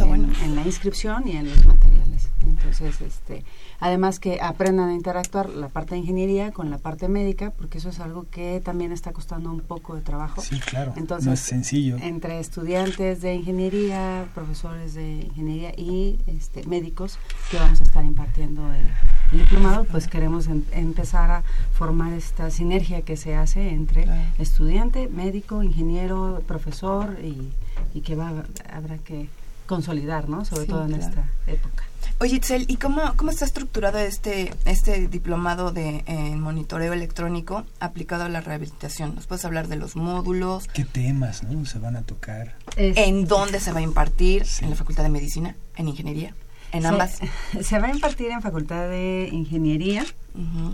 [0.03, 2.29] en, la inscripción y en los materiales.
[2.41, 3.45] Entonces, este,
[3.79, 7.89] además que aprendan a interactuar la parte de ingeniería con la parte médica, porque eso
[7.89, 10.41] es algo que también está costando un poco de trabajo.
[10.41, 10.93] Sí, claro.
[10.97, 11.97] Entonces, no es sencillo.
[12.01, 17.17] Entre estudiantes de ingeniería, profesores de ingeniería y este, médicos
[17.49, 23.01] que vamos a estar impartiendo el, diplomado, pues queremos em, empezar a formar esta sinergia
[23.01, 24.07] que se hace entre
[24.39, 27.51] estudiante, médico, ingeniero, profesor y,
[27.93, 28.31] y que va,
[28.71, 29.29] habrá que
[29.65, 30.45] consolidar, ¿no?
[30.45, 31.83] Sobre todo en esta época.
[32.19, 36.03] Oye, Itzel, ¿y cómo, cómo está estructurado este, este diplomado de
[36.37, 39.15] monitoreo electrónico aplicado a la rehabilitación?
[39.15, 40.67] ¿Nos puedes hablar de los módulos?
[40.67, 41.65] ¿Qué temas ¿no?
[41.65, 42.55] se van a tocar?
[42.77, 44.45] ¿En dónde se va a impartir?
[44.61, 45.55] ¿En la Facultad de Medicina?
[45.75, 46.33] ¿En Ingeniería?
[46.73, 47.19] ¿En ambas?
[47.61, 50.03] Se va a impartir en Facultad de Ingeniería.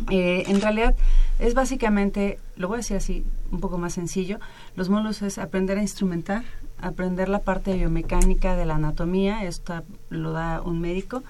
[0.10, 0.96] Eh, en realidad
[1.38, 4.40] es básicamente, lo voy a decir así, un poco más sencillo,
[4.78, 6.44] los módulos es aprender a instrumentar,
[6.82, 11.24] aprender la parte biomecánica de la anatomía, esto lo da un médico.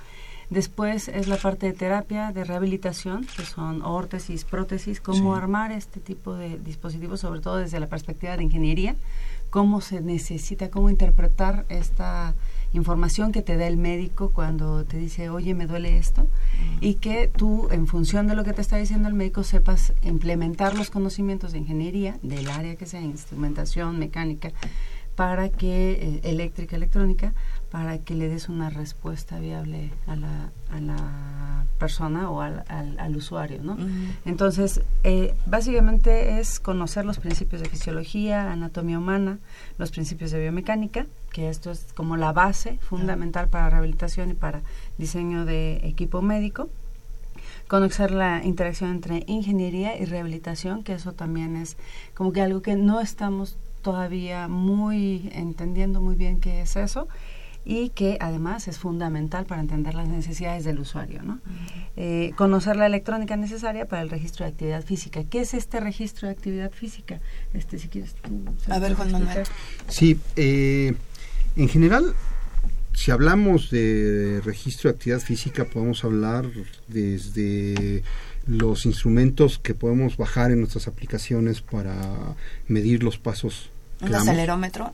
[0.52, 6.00] Después es la parte de terapia, de rehabilitación, que son órtesis, prótesis, cómo armar este
[6.00, 8.96] tipo de dispositivos, sobre todo desde la perspectiva de ingeniería,
[9.50, 12.34] cómo se necesita, cómo interpretar esta
[12.74, 16.28] información que te da el médico cuando te dice, oye, me duele esto,
[16.82, 20.78] y que tú, en función de lo que te está diciendo el médico, sepas implementar
[20.78, 24.52] los conocimientos de ingeniería, del área que sea, instrumentación, mecánica,
[25.16, 27.34] para que, eh, eléctrica, electrónica,
[27.72, 33.16] para que le des una respuesta viable a la, a la persona o al, al,
[33.16, 33.78] usuario, ¿no?
[34.26, 39.38] Entonces, eh, básicamente es conocer los principios de fisiología, anatomía humana,
[39.78, 44.62] los principios de biomecánica, que esto es como la base fundamental para rehabilitación y para
[44.98, 46.70] diseño de equipo médico,
[47.68, 51.78] conocer la interacción entre ingeniería y rehabilitación, que eso también es
[52.16, 57.08] como que algo que no estamos todavía muy entendiendo muy bien qué es eso
[57.66, 61.22] y que además es fundamental para entender las necesidades del usuario.
[61.24, 61.40] ¿no?
[61.98, 65.24] Eh, conocer la electrónica necesaria para el registro de actividad física.
[65.24, 67.20] ¿Qué es este registro de actividad física?
[67.54, 68.16] Este, si quieres
[68.70, 69.44] A ver, Juan Manuel.
[69.88, 70.94] Sí, eh,
[71.56, 72.16] en general,
[72.94, 76.46] si hablamos de registro de actividad física, podemos hablar
[76.88, 78.04] desde
[78.48, 82.36] los instrumentos que podemos bajar en nuestras aplicaciones para
[82.68, 83.70] medir los pasos.
[84.02, 84.94] Un acelerómetro.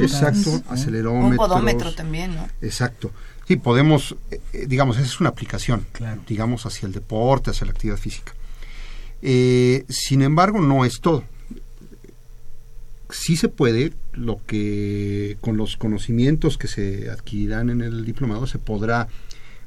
[0.00, 1.28] Exacto, acelerómetro.
[1.28, 2.48] Un podómetro también, ¿no?
[2.62, 3.10] Exacto.
[3.46, 5.86] Sí, podemos, eh, eh, digamos, esa es una aplicación,
[6.26, 8.32] digamos, hacia el deporte, hacia la actividad física.
[9.20, 11.24] Eh, sin embargo, no es todo.
[13.10, 18.58] Sí se puede, lo que con los conocimientos que se adquirirán en el diplomado se
[18.58, 19.08] podrá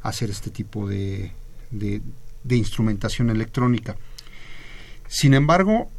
[0.01, 1.31] hacer este tipo de,
[1.69, 3.95] de instrumentación electrónica.
[5.07, 5.89] Sin embargo,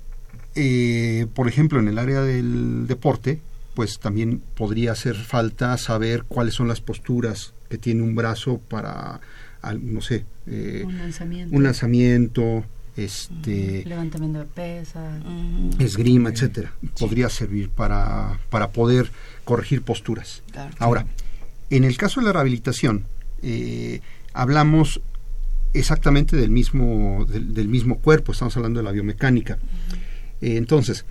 [0.61, 3.41] eh, por ejemplo, en el área del deporte,
[3.75, 9.21] pues también podría hacer falta saber cuáles son las posturas que tiene un brazo para,
[9.81, 12.65] no sé, eh, un lanzamiento, un lanzamiento
[12.97, 15.23] este levantamiento de pesas,
[15.79, 16.73] esgrima, etcétera.
[16.99, 19.13] Podría servir para, para poder
[19.45, 20.43] corregir posturas.
[20.81, 21.07] Ahora,
[21.71, 23.05] en el caso de la rehabilitación,
[23.43, 24.01] eh,
[24.33, 25.01] hablamos
[25.75, 29.59] exactamente del mismo, del, mismo cuerpo, estamos hablando de la biomecánica.
[30.41, 31.05] Entonces,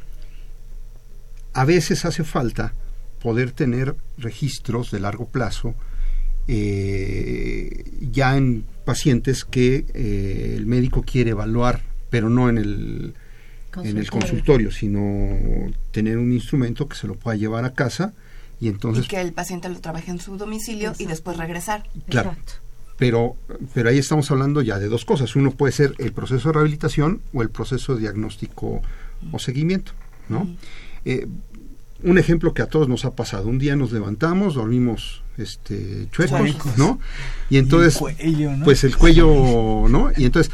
[1.54, 2.74] a veces hace falta
[3.22, 5.76] poder tener registros de largo plazo
[6.48, 13.14] eh, ya en pacientes que eh, el médico quiere evaluar, pero no en el,
[13.84, 18.14] en el consultorio, sino tener un instrumento que se lo pueda llevar a casa
[18.62, 19.06] y entonces...
[19.06, 21.84] Y que el paciente lo trabaje en su domicilio y después regresar.
[22.08, 22.36] Claro
[22.98, 23.36] pero,
[23.74, 25.36] pero ahí estamos hablando ya de dos cosas.
[25.36, 28.82] Uno puede ser el proceso de rehabilitación o el proceso de diagnóstico
[29.32, 29.92] o seguimiento,
[30.30, 30.48] ¿no?
[31.06, 31.28] Eh,
[32.04, 33.48] un ejemplo que a todos nos ha pasado.
[33.48, 37.00] Un día nos levantamos, dormimos este chuecos, ¿no?
[37.50, 38.00] Y entonces,
[38.64, 40.12] pues el cuello, ¿no?
[40.16, 40.52] Y entonces,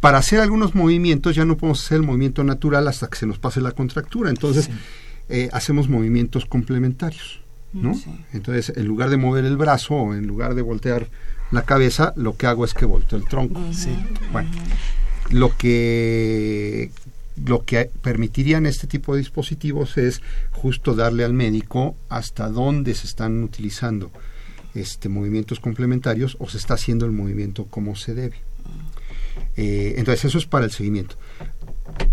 [0.00, 3.38] para hacer algunos movimientos ya no podemos hacer el movimiento natural hasta que se nos
[3.38, 4.30] pase la contractura.
[4.30, 4.68] Entonces,
[5.28, 7.40] eh, hacemos movimientos complementarios,
[7.72, 7.94] ¿no?
[8.32, 11.08] Entonces, en lugar de mover el brazo o en lugar de voltear
[11.50, 13.60] la cabeza, lo que hago es que volteo el tronco.
[14.32, 14.50] Bueno,
[15.30, 16.90] lo que
[17.36, 23.06] lo que permitirían este tipo de dispositivos es justo darle al médico hasta dónde se
[23.06, 24.10] están utilizando
[24.74, 28.36] este movimientos complementarios o se está haciendo el movimiento como se debe.
[29.56, 31.16] Eh, entonces eso es para el seguimiento.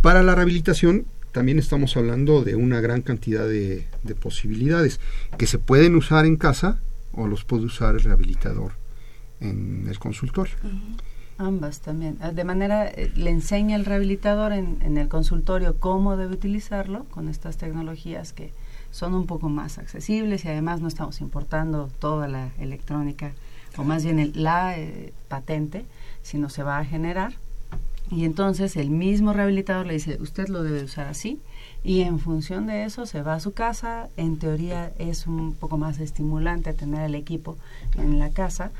[0.01, 4.99] Para la rehabilitación también estamos hablando de una gran cantidad de, de posibilidades
[5.37, 6.79] que se pueden usar en casa
[7.11, 8.73] o los puede usar el rehabilitador
[9.39, 10.55] en el consultorio.
[11.39, 12.17] Ambas también.
[12.21, 17.05] Ah, de manera, eh, le enseña el rehabilitador en, en, el consultorio cómo debe utilizarlo
[17.05, 18.51] con estas tecnologías que
[18.91, 23.31] son un poco más accesibles y además no estamos importando toda la electrónica
[23.77, 25.85] o más bien el, la eh, patente,
[26.21, 27.33] sino se va a generar.
[28.11, 31.39] Y entonces el mismo rehabilitador le dice, usted lo debe usar así,
[31.83, 34.09] y en función de eso se va a su casa.
[34.17, 37.55] En teoría es un poco más estimulante tener el equipo
[37.95, 38.71] en la casa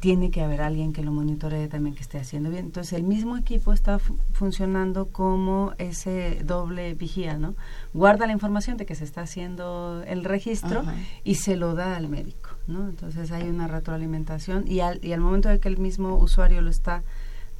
[0.00, 2.66] tiene que haber alguien que lo monitoree también que esté haciendo bien.
[2.66, 3.98] Entonces el mismo equipo está
[4.32, 7.54] funcionando como ese doble vigía, ¿no?
[7.94, 10.84] Guarda la información de que se está haciendo el registro
[11.24, 12.88] y se lo da al médico, ¿no?
[12.88, 16.70] Entonces hay una retroalimentación y al, y al momento de que el mismo usuario lo
[16.70, 17.02] está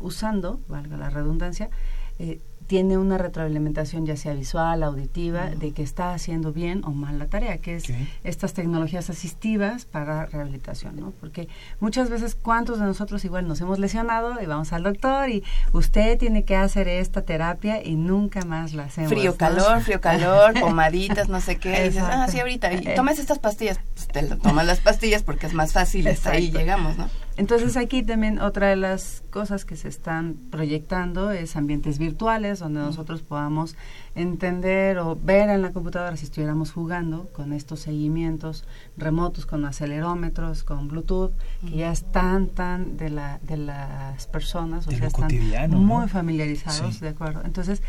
[0.01, 1.70] usando, valga la redundancia,
[2.18, 7.18] eh, tiene una retroalimentación ya sea visual, auditiva, de que está haciendo bien o mal
[7.18, 7.84] la tarea, que es
[8.24, 11.12] estas tecnologías asistivas para rehabilitación, ¿no?
[11.20, 11.48] Porque
[11.80, 16.18] muchas veces, ¿cuántos de nosotros igual nos hemos lesionado y vamos al doctor y usted
[16.18, 19.10] tiene que hacer esta terapia y nunca más la hacemos?
[19.10, 22.92] Frío, calor, frío, calor, pomaditas, no sé qué, y dices, ah, sí, ahorita, y eh.
[22.96, 26.96] tomes estas pastillas, pues te tomas las pastillas porque es más fácil, hasta ahí llegamos,
[26.96, 27.08] ¿no?
[27.37, 32.80] Entonces aquí también otra de las cosas que se están proyectando es ambientes virtuales donde
[32.80, 33.76] nosotros podamos
[34.14, 38.64] entender o ver en la computadora si estuviéramos jugando con estos seguimientos
[38.97, 41.32] remotos con acelerómetros, con Bluetooth,
[41.68, 45.30] que ya están tan de la de las personas, o sea, están
[45.70, 47.43] muy familiarizados, de acuerdo.
[47.45, 47.82] Entonces,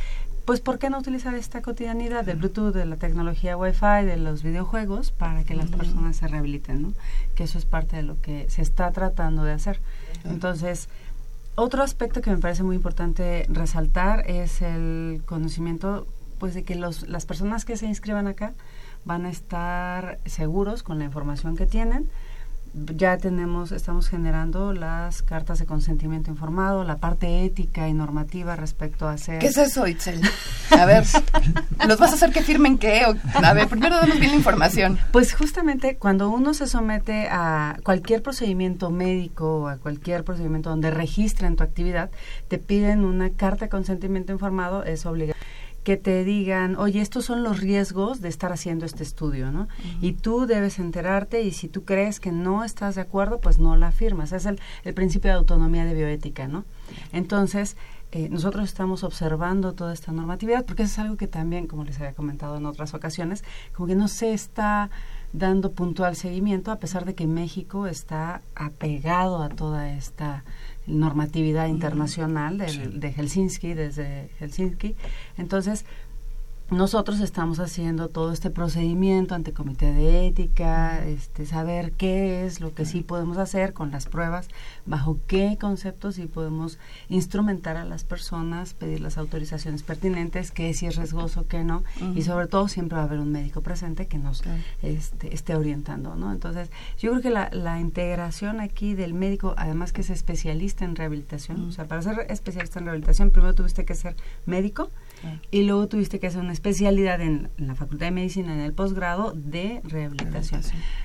[0.47, 4.43] pues ¿por qué no utilizar esta cotidianidad del Bluetooth, de la tecnología Wi-Fi, de los
[4.43, 6.93] videojuegos para que las personas se rehabiliten, ¿no?
[7.35, 9.81] Que eso es parte de lo que se está tratando de hacer.
[10.23, 10.87] Entonces,
[11.55, 16.07] otro aspecto que me parece muy importante resaltar es el conocimiento,
[16.39, 18.53] pues, de que los, las personas que se inscriban acá
[19.03, 22.07] van a estar seguros con la información que tienen,
[22.95, 29.07] ya tenemos, estamos generando las cartas de consentimiento informado, la parte ética y normativa respecto
[29.07, 29.39] a hacer...
[29.39, 30.21] ¿Qué es eso, Itzel?
[30.71, 31.03] A ver,
[31.87, 33.05] ¿los vas a hacer que firmen qué?
[33.33, 34.99] a ver, primero damos bien la información.
[35.11, 40.91] Pues justamente cuando uno se somete a cualquier procedimiento médico o a cualquier procedimiento donde
[40.91, 42.09] registren tu actividad,
[42.47, 45.47] te piden una carta de consentimiento informado, es obligatorio
[45.87, 49.69] que te digan, oye, estos son los riesgos de estar haciendo este estudio, ¿no?
[50.01, 53.77] Y tú debes enterarte y si tú crees que no estás de acuerdo, pues no
[53.77, 54.33] la firmas.
[54.33, 54.59] Es el,
[54.93, 56.65] principio de autonomía de bioética, ¿no?
[57.13, 57.77] Entonces,
[58.11, 61.97] eh, nosotros estamos observando toda esta normatividad porque eso es algo que también, como les
[62.01, 64.89] había comentado en otras ocasiones, como que no se está
[65.31, 70.43] dando puntual seguimiento a pesar de que México está apegado a toda esta
[70.87, 74.95] normatividad internacional de Helsinki, desde Helsinki.
[75.37, 75.85] Entonces,
[76.69, 82.73] nosotros estamos haciendo todo este procedimiento ante comité de ética, este, saber qué es lo
[82.73, 84.49] que sí podemos hacer con las pruebas,
[84.85, 90.87] bajo qué conceptos sí podemos instrumentar a las personas, pedir las autorizaciones pertinentes, qué si
[90.87, 91.83] es riesgoso, qué no,
[92.15, 94.43] y sobre todo siempre va a haber un médico presente que nos
[94.81, 96.33] este, esté orientando, ¿no?
[96.33, 100.95] Entonces, yo creo que la, la, integración aquí del médico, además que es especialista en
[100.95, 104.15] rehabilitación, o sea, para ser especialista en rehabilitación, primero tuviste que ser
[104.45, 104.89] médico,
[105.51, 109.33] y luego tuviste que hacer una especialidad en, la Facultad de Medicina en el posgrado
[109.35, 110.61] de rehabilitación.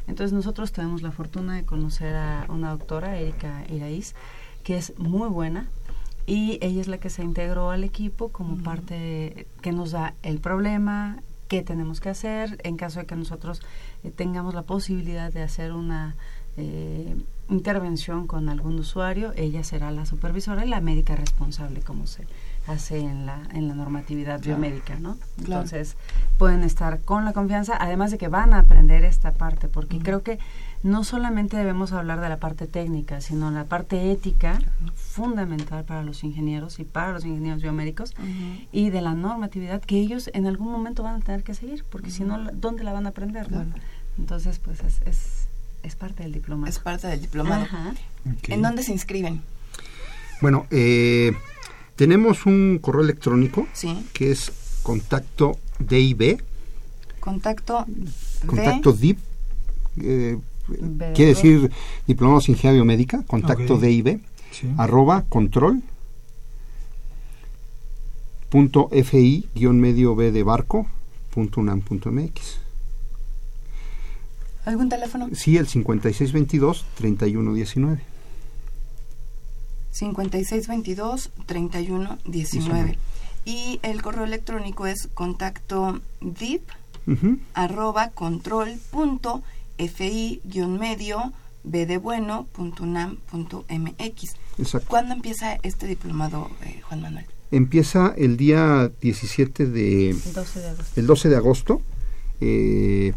[0.06, 4.14] Entonces nosotros tenemos la fortuna de conocer a una doctora, Erika Iraíz,
[4.62, 5.68] que es muy buena
[6.26, 10.38] y ella es la que se integró al equipo como parte que nos da el
[10.38, 13.60] problema, qué tenemos que hacer en caso de que nosotros
[14.04, 16.14] eh, tengamos la posibilidad de hacer una
[16.56, 17.16] eh,
[17.50, 22.26] intervención con algún usuario, ella será la supervisora y la médica responsable, como se
[22.66, 25.16] hace en la, en la normatividad biomédica, ¿no?
[25.38, 25.96] Entonces,
[26.38, 30.22] pueden estar con la confianza, además de que van a aprender esta parte, porque creo
[30.22, 30.38] que
[30.82, 34.58] no solamente debemos hablar de la parte técnica, sino la parte ética,
[34.94, 38.14] fundamental para los ingenieros y para los ingenieros biomédicos,
[38.70, 42.10] y de la normatividad que ellos en algún momento van a tener que seguir, porque
[42.10, 43.48] si no, ¿dónde la van a aprender?
[44.18, 45.48] Entonces, pues es, es,
[45.82, 46.68] es, parte del diplomado.
[46.68, 47.66] Es parte del diplomado.
[48.48, 49.42] ¿En dónde se inscriben?
[50.42, 51.32] Bueno, eh,
[51.96, 53.66] tenemos un correo electrónico
[54.12, 56.42] que es contacto DIB.
[57.20, 57.86] Contacto
[58.46, 59.18] Contacto DIB.
[60.00, 60.38] Eh,
[61.14, 61.70] quiere decir
[62.06, 64.20] Diplomados en Ingeniería Biomédica, contacto DIB,
[64.76, 65.82] arroba control
[68.48, 70.86] punto fi guion medio b de barco
[71.30, 72.60] punto unam punto mx
[74.66, 75.28] ¿Algún teléfono?
[75.32, 78.11] Sí, el 5622 3119
[80.02, 82.96] 5622-3119.
[83.44, 86.62] Y el correo electrónico es contacto dip
[87.54, 89.42] arroba control punto
[89.76, 91.32] fi guion medio
[91.64, 94.36] bdebueno.unam.mx.
[94.86, 97.24] ¿Cuándo empieza este diplomado, eh, Juan Manuel?
[97.50, 100.10] Empieza el día 17 de...
[100.10, 101.00] El 12 de agosto.
[101.00, 101.82] El 12 de agosto.
[102.40, 103.12] Eh,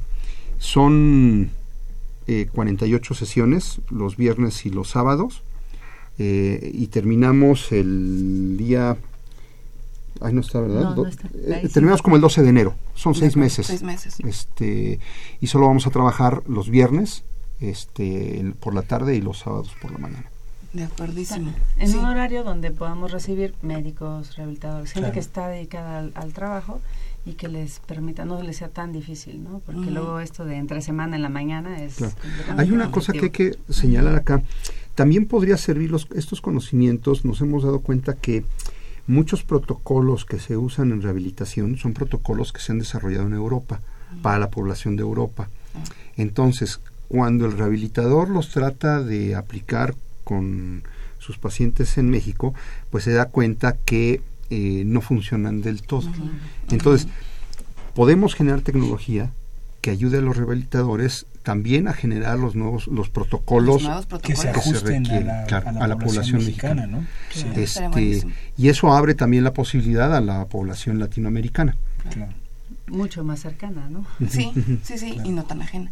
[0.59, 1.51] son
[2.25, 5.43] 48 eh, sesiones los viernes y los sábados.
[6.17, 8.97] Y terminamos el día
[10.21, 10.95] Ahí no está, ¿verdad?
[11.73, 12.75] terminamos como el 12 de enero.
[12.93, 13.67] Son seis meses.
[13.67, 14.17] Seis meses.
[14.21, 14.99] Este,
[15.41, 17.23] y solo vamos a trabajar los viernes
[17.59, 20.29] este, por la tarde y los sábados por la mañana.
[20.71, 21.53] De acuerdísimo.
[21.77, 26.81] En un horario donde podamos recibir médicos, rehabilitadores, gente que está dedicada al, trabajo
[27.25, 29.59] y que les permita, no les sea tan difícil, ¿no?
[29.65, 31.97] Porque luego esto de entre semana en la mañana es...
[32.55, 34.43] Hay una cosa que hay que señalar acá.
[34.93, 38.45] También podría servir los, estos conocimientos, nos hemos dado cuenta que
[39.07, 43.81] muchos protocolos que se usan en rehabilitación son protocolos que se han desarrollado en Europa,
[44.21, 45.49] para la población de Europa.
[46.15, 50.83] Entonces, cuando el rehabilitador los trata de aplicar con
[51.19, 52.53] sus pacientes en México,
[52.91, 56.09] pues se da cuenta que eh, no funcionan del todo.
[56.69, 57.07] Entonces,
[57.93, 59.31] podemos generar tecnología
[59.81, 63.87] que ayude a los rehabilitadores también a generar los nuevos los protocolos,
[64.23, 67.05] que se ajusten a, la, población, mexicana, ¿no?
[67.55, 68.23] Este,
[68.57, 71.77] y eso abre también la posibilidad a la población latinoamericana.
[72.09, 72.33] Claro
[72.87, 74.05] mucho más cercana, ¿no?
[74.29, 74.51] Sí,
[74.83, 75.91] sí, sí, y no tan ajena.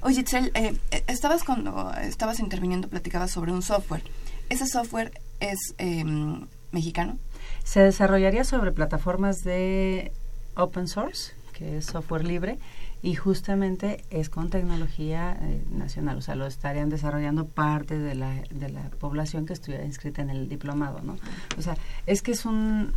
[0.00, 4.02] Oye, Itzel, eh, eh, estabas cuando estabas interviniendo, platicabas sobre un software.
[4.48, 7.18] ¿Ese software es em, mexicano?
[7.64, 10.12] Se desarrollaría sobre plataformas de
[10.56, 12.58] open source, que es software libre,
[13.02, 18.34] y justamente es con tecnología eh, nacional, o sea, lo estarían desarrollando parte de la,
[18.50, 21.16] de la población que estuviera inscrita en el diplomado, ¿no?
[21.58, 21.76] O sea,
[22.06, 22.92] es que es un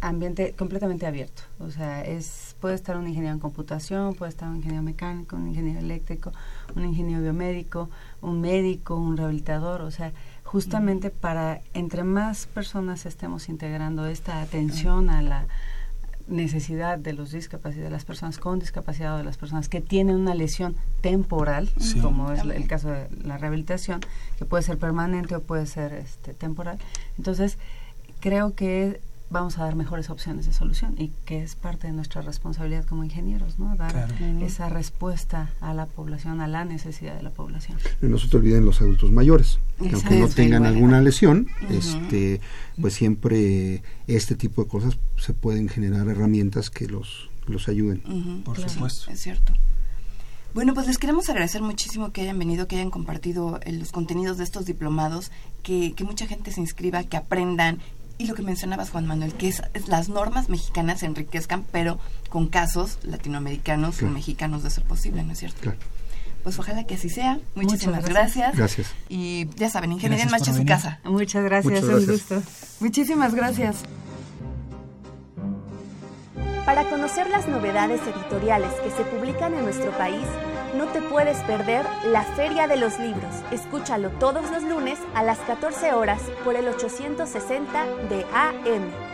[0.00, 1.42] ambiente completamente abierto.
[1.58, 5.48] O sea, es puede estar un ingeniero en computación, puede estar un ingeniero mecánico, un
[5.48, 6.32] ingeniero eléctrico,
[6.74, 7.90] un ingeniero biomédico,
[8.20, 9.82] un médico, un rehabilitador.
[9.82, 10.12] O sea,
[10.50, 15.46] justamente para entre más personas estemos integrando esta atención a la
[16.26, 20.16] necesidad de los discapacidad de las personas con discapacidad o de las personas que tienen
[20.16, 21.70] una lesión temporal,
[22.02, 24.00] como es el caso de la rehabilitación,
[24.38, 26.80] que puede ser permanente o puede ser este, temporal.
[27.16, 27.56] Entonces,
[28.18, 29.00] creo que
[29.30, 33.04] vamos a dar mejores opciones de solución y que es parte de nuestra responsabilidad como
[33.04, 33.76] ingenieros, ¿no?
[33.76, 34.12] Dar
[34.42, 37.78] esa respuesta a la población, a la necesidad de la población.
[38.02, 42.40] Y no se te olviden los adultos mayores, que aunque no tengan alguna lesión, este,
[42.80, 48.42] pues siempre este tipo de cosas se pueden generar herramientas que los, los ayuden.
[48.44, 49.10] Por supuesto.
[49.10, 49.52] Es cierto.
[50.52, 54.36] Bueno, pues les queremos agradecer muchísimo que hayan venido, que hayan compartido eh, los contenidos
[54.36, 55.30] de estos diplomados,
[55.62, 57.78] que, que mucha gente se inscriba, que aprendan,
[58.20, 61.98] y lo que mencionabas, Juan Manuel, que es, las normas mexicanas se enriquezcan, pero
[62.28, 65.72] con casos latinoamericanos o mexicanos de ser posible, ¿no es cierto?
[66.42, 67.38] Pues ojalá que así sea.
[67.54, 68.54] Muchísimas gracias.
[68.54, 68.88] gracias.
[69.08, 71.00] Y ya saben, Ingeniería en Marcha su casa.
[71.04, 72.42] Muchas gracias, un gusto.
[72.80, 73.84] Muchísimas gracias.
[76.66, 80.26] Para conocer las novedades editoriales que se publican en nuestro país,
[80.76, 83.34] no te puedes perder la Feria de los Libros.
[83.50, 89.10] Escúchalo todos los lunes a las 14 horas por el 860 de AM.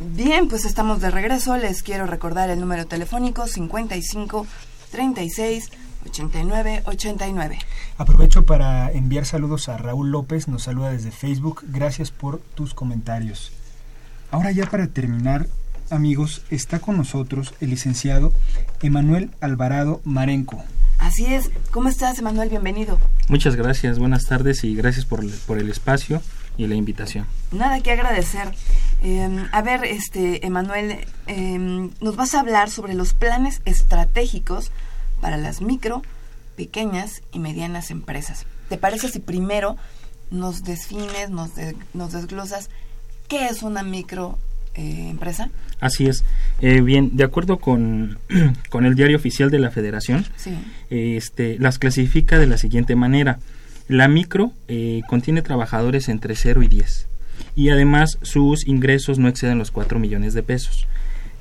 [0.00, 1.56] Bien, pues estamos de regreso.
[1.56, 4.46] Les quiero recordar el número telefónico 55
[4.90, 5.70] 36
[6.06, 7.58] 89 89.
[7.96, 11.64] Aprovecho para enviar saludos a Raúl López, nos saluda desde Facebook.
[11.68, 13.52] Gracias por tus comentarios.
[14.30, 15.46] Ahora ya para terminar,
[15.90, 18.34] amigos, está con nosotros el licenciado
[18.82, 20.62] Emanuel Alvarado Marenco.
[20.98, 21.50] Así es.
[21.70, 22.50] ¿Cómo estás, Emanuel?
[22.50, 22.98] Bienvenido.
[23.28, 23.98] Muchas gracias.
[23.98, 26.20] Buenas tardes y gracias por, el espacio
[26.58, 27.26] y la invitación.
[27.52, 28.52] Nada que agradecer.
[29.00, 34.72] Em, a ver, este, Emanuel, em, nos vas a hablar sobre los planes estratégicos
[35.22, 36.02] para las micro,
[36.54, 38.44] pequeñas y medianas empresas.
[38.68, 39.76] ¿Te parece si primero
[40.30, 41.52] nos defines, nos,
[41.94, 42.68] nos desglosas
[43.28, 44.38] ¿Qué es una micro
[44.74, 45.50] eh, empresa?
[45.80, 46.24] Así es.
[46.60, 48.18] Eh, bien, de acuerdo con,
[48.70, 50.24] con, el diario oficial de la Federación,
[50.90, 53.38] este, las clasifica de la siguiente manera.
[53.86, 57.06] La micro eh, contiene trabajadores entre 0 y 10
[57.54, 60.86] y además sus ingresos no exceden los 4 millones de pesos.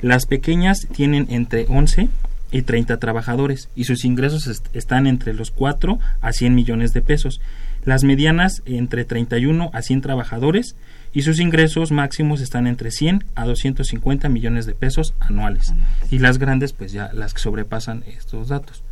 [0.02, 2.10] Las pequeñas tienen entre 11
[2.52, 7.42] y 30 trabajadores y sus ingresos están entre los 4 a 100 millones de pesos.
[7.84, 10.76] Las medianas entre 31 a 100 trabajadores
[11.18, 15.74] y sus ingresos máximos están entre 100 a 250 millones de pesos anuales.
[16.12, 18.84] Y las grandes, pues ya las que sobrepasan estos datos.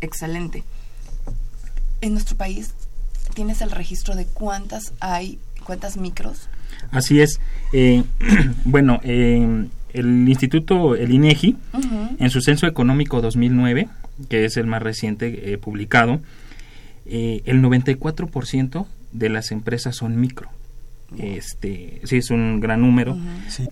[0.00, 0.64] Excelente.
[2.00, 2.74] En nuestro país,
[3.34, 6.48] ¿tienes el registro de cuántas hay, cuántas micros?
[6.90, 7.38] Así es.
[7.72, 8.02] Eh,
[8.64, 11.56] bueno, eh, el instituto, el INEGI,
[12.18, 13.86] en su censo económico 2009,
[14.28, 16.20] que es el más reciente eh, publicado,
[17.06, 20.50] eh, el 94% de las empresas son micro.
[21.18, 23.16] Este, sí, es un gran número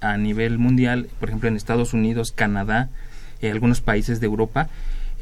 [0.01, 2.90] a nivel mundial, por ejemplo en Estados Unidos, Canadá,
[3.40, 4.68] eh, algunos países de Europa,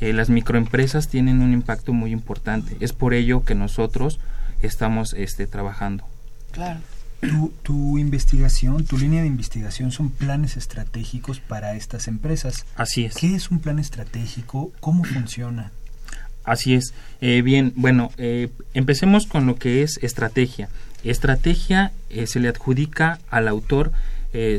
[0.01, 2.75] las microempresas tienen un impacto muy importante.
[2.81, 4.19] Es por ello que nosotros
[4.63, 6.05] estamos este, trabajando.
[6.53, 6.81] Claro.
[7.21, 12.65] Tu, tu, investigación, tu línea de investigación son planes estratégicos para estas empresas.
[12.77, 13.15] Así es.
[13.15, 14.73] ¿Qué es un plan estratégico?
[14.81, 15.71] ¿Cómo funciona?
[16.45, 16.95] Así es.
[17.21, 20.69] Eh, bien, bueno, eh, empecemos con lo que es estrategia.
[21.05, 23.93] Estrategia eh, se le adjudica al autor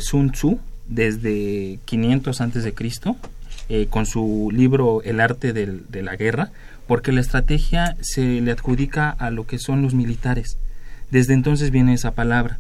[0.02, 3.16] Sun Tzu desde 500 antes de Cristo
[3.90, 6.52] con su libro El arte de la guerra,
[6.88, 10.58] porque la estrategia se le adjudica a lo que son los militares.
[11.10, 12.60] Desde entonces viene esa palabra.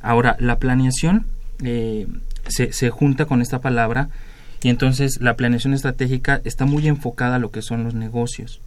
[0.00, 1.26] Ahora, la planeación
[1.62, 2.06] eh,
[2.48, 4.08] se, se junta con esta palabra
[4.62, 8.60] y entonces la planeación estratégica está muy enfocada a lo que son los negocios.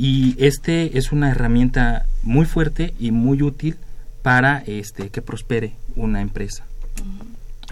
[0.00, 3.76] Y este es una herramienta muy fuerte y muy útil
[4.22, 6.64] para este, que prospere una empresa.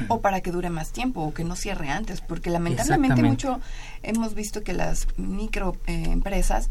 [0.08, 3.60] O para que dure más tiempo o que no cierre antes, porque lamentablemente mucho
[4.02, 6.68] hemos visto que las microempresas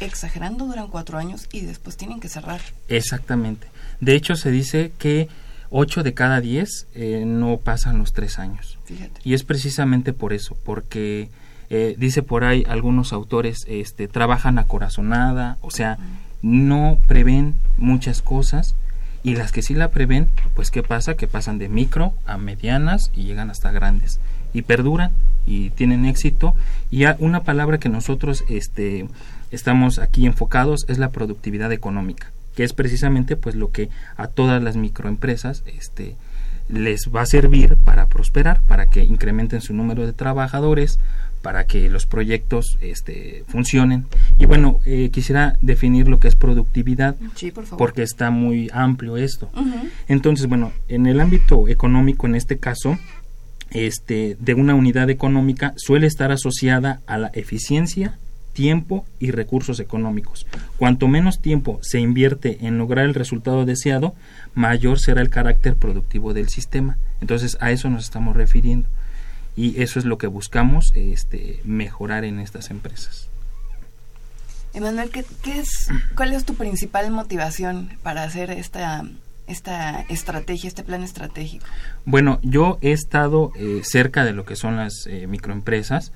[0.00, 2.60] exagerando duran cuatro años y después tienen que cerrar.
[2.88, 3.68] Exactamente.
[4.00, 5.28] De hecho, se dice que
[5.70, 8.78] ocho de cada diez eh, no pasan los tres años.
[8.84, 9.20] Fíjate.
[9.22, 11.30] Y es precisamente por eso, porque
[11.70, 15.98] eh, dice por ahí algunos autores este, trabajan a corazonada, o sea,
[16.42, 18.74] no prevén muchas cosas
[19.22, 21.14] y las que sí la prevén, pues ¿qué pasa?
[21.14, 24.20] Que pasan de micro a medianas y llegan hasta grandes
[24.52, 25.12] y perduran
[25.46, 26.54] y tienen éxito
[26.90, 29.08] y una palabra que nosotros este
[29.50, 34.62] estamos aquí enfocados es la productividad económica, que es precisamente pues lo que a todas
[34.62, 36.16] las microempresas este,
[36.68, 40.98] les va a servir para prosperar, para que incrementen su número de trabajadores,
[41.42, 44.06] para que los proyectos este, funcionen.
[44.38, 47.16] Y bueno, eh, quisiera definir lo que es productividad,
[47.78, 49.50] porque está muy amplio esto.
[50.08, 52.98] Entonces, bueno, en el ámbito económico, en este caso,
[53.70, 58.18] este, de una unidad económica suele estar asociada a la eficiencia,
[58.52, 60.46] tiempo y recursos económicos.
[60.76, 64.14] Cuanto menos tiempo se invierte en lograr el resultado deseado,
[64.54, 66.98] mayor será el carácter productivo del sistema.
[67.20, 68.88] Entonces a eso nos estamos refiriendo
[69.56, 73.28] y eso es lo que buscamos este, mejorar en estas empresas.
[74.72, 75.24] Emanuel, ¿qué,
[75.58, 79.04] es, ¿cuál es tu principal motivación para hacer esta,
[79.48, 81.66] esta estrategia, este plan estratégico?
[82.04, 86.12] Bueno, yo he estado eh, cerca de lo que son las eh, microempresas.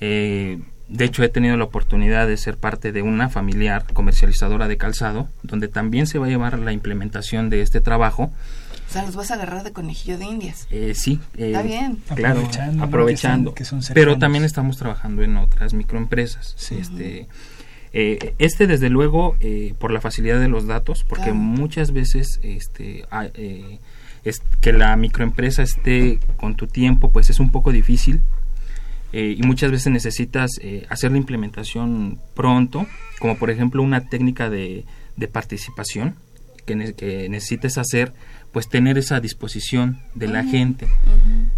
[0.00, 4.76] Eh, de hecho, he tenido la oportunidad de ser parte de una familiar comercializadora de
[4.76, 8.32] calzado, donde también se va a llevar la implementación de este trabajo.
[8.94, 10.68] O sea, los vas a agarrar de conejillo de indias.
[10.70, 11.18] Eh, sí.
[11.36, 11.98] Eh, Está bien.
[12.14, 12.84] Claro, aprovechando.
[12.84, 13.54] aprovechando.
[13.92, 16.54] pero también estamos trabajando en otras microempresas.
[16.70, 17.26] Este,
[17.92, 19.36] eh, este, desde luego,
[19.80, 23.04] por la facilidad de los datos, porque muchas veces este,
[24.22, 28.20] es que la microempresa esté con tu tiempo, pues es un poco difícil
[29.12, 32.86] eh, y muchas veces necesitas eh, hacer la implementación pronto,
[33.18, 34.84] como por ejemplo una técnica de,
[35.16, 36.14] de participación
[36.64, 38.12] que, que, necesites hacer,
[38.52, 40.86] pues tener esa disposición de la gente.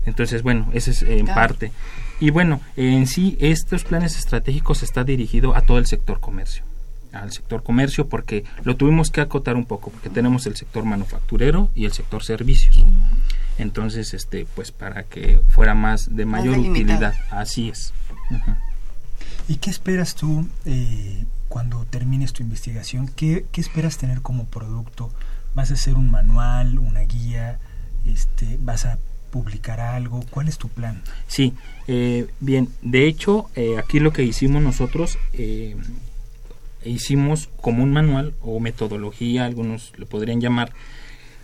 [0.04, 1.72] Entonces, bueno, ese es en parte.
[2.20, 6.64] Y bueno, en sí, estos planes estratégicos está dirigido a todo el sector comercio
[7.12, 11.70] al sector comercio porque lo tuvimos que acotar un poco porque tenemos el sector manufacturero
[11.74, 12.84] y el sector servicios.
[13.58, 17.14] Entonces este pues para que fuera más de mayor utilidad.
[17.30, 17.92] Así es.
[19.48, 21.24] Y qué esperas tú eh,
[21.56, 25.10] cuando termines tu investigación ¿qué, esperas tener como producto
[25.54, 27.58] vas a hacer un manual una guía
[28.04, 28.98] este vas a
[29.30, 31.54] publicar algo cuál es tu plan sí
[31.88, 35.18] eh, bien de hecho eh, aquí lo que hicimos nosotros
[36.84, 40.74] hicimos como un manual o metodología algunos lo podrían llamar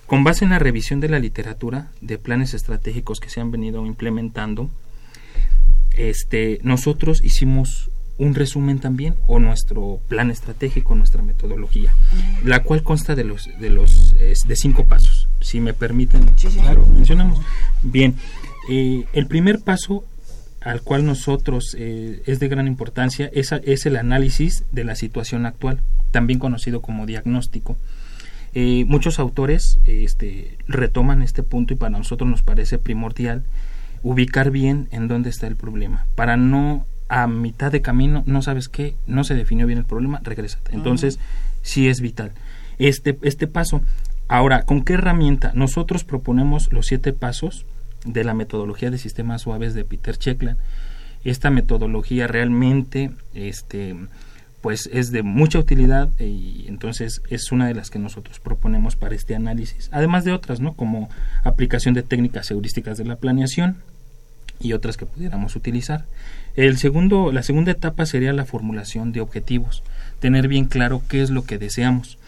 [0.05, 3.87] con base en la revisión de la literatura de planes estratégicos que se han venido
[3.87, 4.69] implementando,
[5.97, 7.91] este, nosotros hicimos
[8.23, 11.93] un resumen también o nuestro plan estratégico, nuestra metodología,
[12.45, 15.29] la cual consta de los de los de cinco pasos.
[15.41, 17.41] Si me permiten, claro, mencionamos.
[17.83, 18.15] Bien,
[18.69, 20.05] eh, el primer paso
[20.61, 25.45] al cual nosotros eh, es de gran importancia es, es el análisis de la situación
[25.45, 25.81] actual,
[26.13, 27.77] también conocido como diagnóstico.
[28.55, 33.43] Eh, muchos autores este, retoman este punto y para nosotros nos parece primordial
[34.03, 38.71] ubicar bien en dónde está el problema, para no a mitad de camino, no sabes
[38.71, 40.59] qué, no se definió bien el problema, regresa.
[40.71, 41.19] Entonces,
[41.61, 42.33] sí es vital.
[42.79, 43.83] Este, este paso,
[44.29, 45.53] ahora, ¿con qué herramienta?
[45.55, 47.67] Nosotros proponemos los siete pasos
[48.07, 50.57] de la metodología de sistemas suaves de Peter Checkland.
[51.23, 53.95] Esta metodología realmente este,
[54.63, 59.15] pues es de mucha utilidad y entonces es una de las que nosotros proponemos para
[59.15, 60.73] este análisis, además de otras, ¿no?
[60.73, 61.11] como
[61.45, 63.77] aplicación de técnicas heurísticas de la planeación
[64.61, 66.07] y otras que pudiéramos utilizar.
[66.55, 69.83] El segundo, la segunda etapa sería la formulación de objetivos,
[70.21, 72.19] tener bien claro qué es lo que deseamos.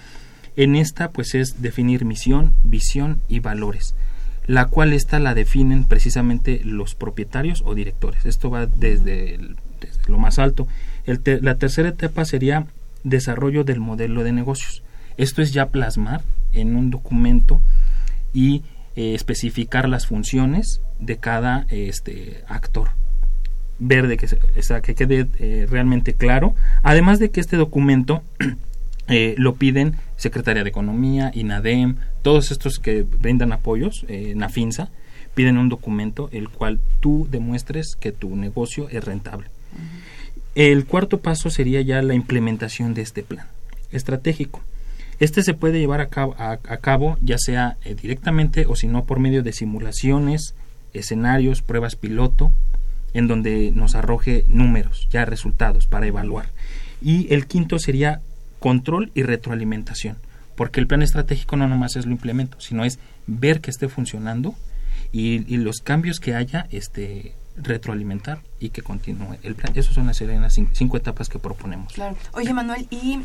[0.57, 3.95] En esta pues es definir misión, visión y valores,
[4.47, 8.25] la cual esta la definen precisamente los propietarios o directores.
[8.25, 9.39] Esto va desde,
[10.07, 10.67] lo más alto
[11.07, 12.67] la tercera etapa sería
[13.03, 14.83] desarrollo del modelo de negocios.
[15.17, 16.23] Esto es ya plasmar
[16.53, 17.61] en un documento
[18.33, 18.63] y
[18.97, 22.91] eh, especificar las funciones de cada este, actor.
[23.79, 24.29] Ver de que,
[24.83, 26.55] que quede eh, realmente claro.
[26.83, 28.23] Además de que este documento
[29.09, 34.91] eh, lo piden Secretaría de Economía, INADEM, todos estos que brindan apoyos, NAFINSA,
[35.35, 39.49] piden un documento el cual tú demuestres que tu negocio es rentable.
[40.55, 43.47] El cuarto paso sería ya la implementación de este plan
[43.91, 44.63] estratégico.
[45.21, 49.43] Este se puede llevar a cabo, ya sea eh, directamente o si no por medio
[49.43, 50.55] de simulaciones,
[50.93, 52.53] escenarios, pruebas piloto,
[53.15, 56.47] en donde nos arroje números, ya resultados para evaluar.
[57.01, 58.21] Y el quinto sería
[58.59, 60.17] control y retroalimentación,
[60.57, 64.55] porque el plan estratégico no nomás es lo implemento, sino es ver que esté funcionando
[65.13, 69.73] y, y los cambios que haya este, retroalimentar y que continúe el plan.
[69.77, 70.21] Esas son las
[70.73, 71.93] cinco, etapas que proponemos.
[71.93, 72.17] Claro.
[72.33, 73.21] Oye, Manuel, ¿y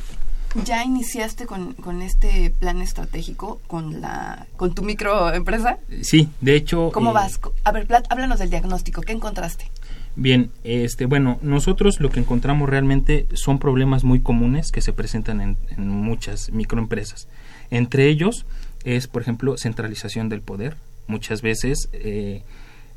[0.65, 5.77] ya iniciaste con, con, este plan estratégico con la con tu microempresa?
[6.01, 6.91] Sí, de hecho.
[6.91, 7.39] ¿Cómo eh, vas?
[7.63, 9.01] A ver, háblanos del diagnóstico.
[9.01, 9.69] ¿Qué encontraste?
[10.15, 15.39] Bien, este, bueno, nosotros lo que encontramos realmente son problemas muy comunes que se presentan
[15.41, 17.27] en, muchas microempresas.
[17.69, 18.45] Entre ellos
[18.83, 20.75] es, por ejemplo, centralización del poder.
[21.07, 22.43] Muchas veces eh,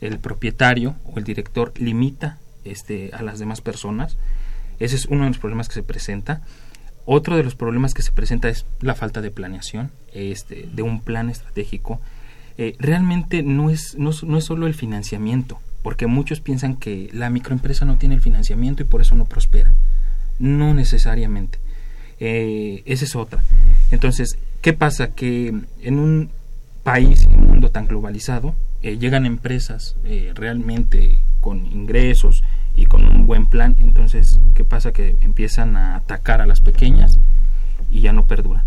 [0.00, 4.16] el propietario o el director limita este, a las demás personas.
[4.80, 6.42] Ese es uno de los problemas que se presenta.
[7.04, 11.00] Otro de los problemas que se presenta es la falta de planeación, este, de un
[11.00, 12.00] plan estratégico.
[12.58, 17.85] Eh, realmente no es, no, es solo el financiamiento, porque muchos piensan que la microempresa
[17.85, 19.72] no tiene el financiamiento y por eso no prospera.
[20.39, 21.59] No necesariamente.
[22.20, 23.43] Eh, esa es otra.
[23.91, 25.09] Entonces, ¿qué pasa?
[25.09, 26.30] Que en un
[26.83, 32.43] país, en un mundo tan globalizado, eh, llegan empresas eh, realmente con ingresos
[32.74, 34.93] y con un buen plan, entonces, ¿qué pasa?
[34.93, 37.18] Que empiezan a atacar a las pequeñas
[37.91, 38.64] y ya no perduran.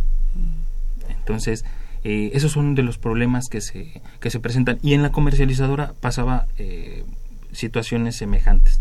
[1.09, 1.65] Entonces,
[2.05, 4.79] eh, esos son de los problemas que se, que se presentan.
[4.81, 6.47] Y en la comercializadora pasaba
[7.51, 8.79] situaciones semejantes.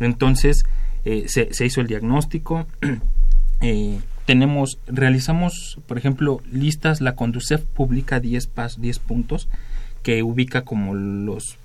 [0.00, 0.64] Entonces,
[1.04, 2.66] se, se, hizo el diagnóstico.
[4.28, 9.48] tenemos, realizamos, por ejemplo, listas, la Conducef publica 10, 10 puntos
[10.02, 11.56] que ubica como los,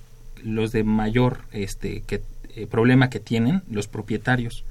[0.44, 4.64] los de mayor este, eh, problema que tienen los propietarios.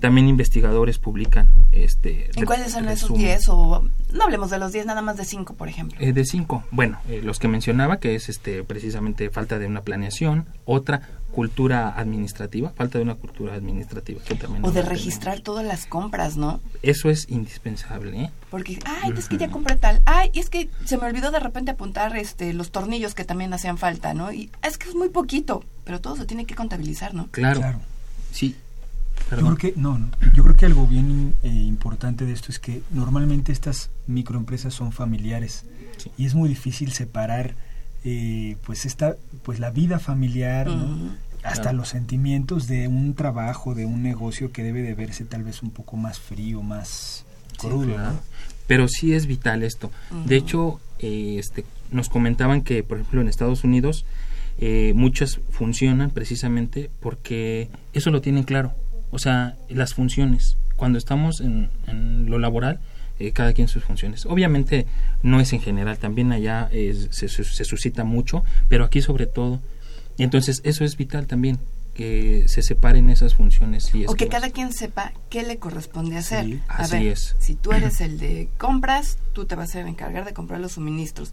[0.00, 1.48] También investigadores publican.
[1.72, 3.48] Este, ¿En cuáles son esos 10?
[3.48, 5.98] O no hablemos de los 10, nada más de 5, por ejemplo.
[6.00, 6.64] Eh, de 5.
[6.70, 10.46] Bueno, eh, los que mencionaba, que es este precisamente falta de una planeación.
[10.64, 11.02] Otra,
[11.36, 14.22] cultura administrativa, falta de una cultura administrativa.
[14.62, 16.60] o de registrar todas las compras, ¿no?
[16.80, 18.18] Eso es indispensable.
[18.18, 18.30] ¿eh?
[18.50, 21.72] Porque, ay, es que ya compré tal, ay, es que se me olvidó de repente
[21.72, 24.32] apuntar este los tornillos que también hacían falta, ¿no?
[24.32, 27.26] Y es que es muy poquito, pero todo se tiene que contabilizar, ¿no?
[27.32, 27.60] Claro.
[27.60, 27.80] claro.
[28.32, 28.56] Sí.
[29.30, 29.98] Yo creo que no,
[30.34, 34.92] yo creo que algo bien eh, importante de esto es que normalmente estas microempresas son
[34.92, 35.64] familiares
[36.16, 37.54] y es muy difícil separar
[38.04, 41.16] eh, pues esta pues la vida familiar ¿no?
[41.42, 45.62] hasta los sentimientos de un trabajo, de un negocio que debe de verse tal vez
[45.62, 47.24] un poco más frío, más
[47.58, 47.96] crudo.
[48.66, 49.90] Pero sí es vital esto.
[50.26, 54.04] De hecho, eh, este, nos comentaban que, por ejemplo, en Estados Unidos
[54.58, 58.72] eh, muchas funcionan precisamente porque eso lo tienen claro.
[59.10, 60.56] O sea, las funciones.
[60.76, 61.70] Cuando estamos en,
[62.28, 62.80] lo laboral,
[63.18, 64.26] eh, cada quien sus funciones.
[64.26, 64.86] Obviamente
[65.22, 66.68] no es en general, también allá
[67.10, 69.60] se, se suscita mucho, pero aquí sobre todo
[70.16, 71.58] y entonces eso es vital también,
[71.94, 73.90] que se separen esas funciones.
[74.06, 76.60] o que, cada quien sepa qué le corresponde hacer.
[76.68, 77.36] así es.
[77.38, 81.32] Si tú eres el de compras, tú te vas a encargar de comprar los suministros.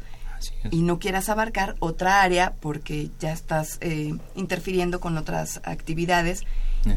[0.71, 6.43] Y no quieras abarcar otra área porque ya estás eh, interfiriendo con otras actividades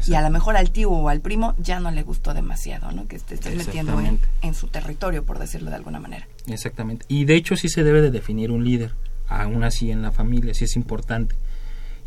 [0.05, 3.07] y a lo mejor al tío o al primo ya no le gustó demasiado, ¿no?
[3.07, 6.27] Que te estés metiendo en, en, su territorio, por decirlo de alguna manera.
[6.47, 7.05] Exactamente.
[7.07, 8.91] Y de hecho sí se debe de definir un líder,
[9.27, 11.35] aún así en la familia, sí es importante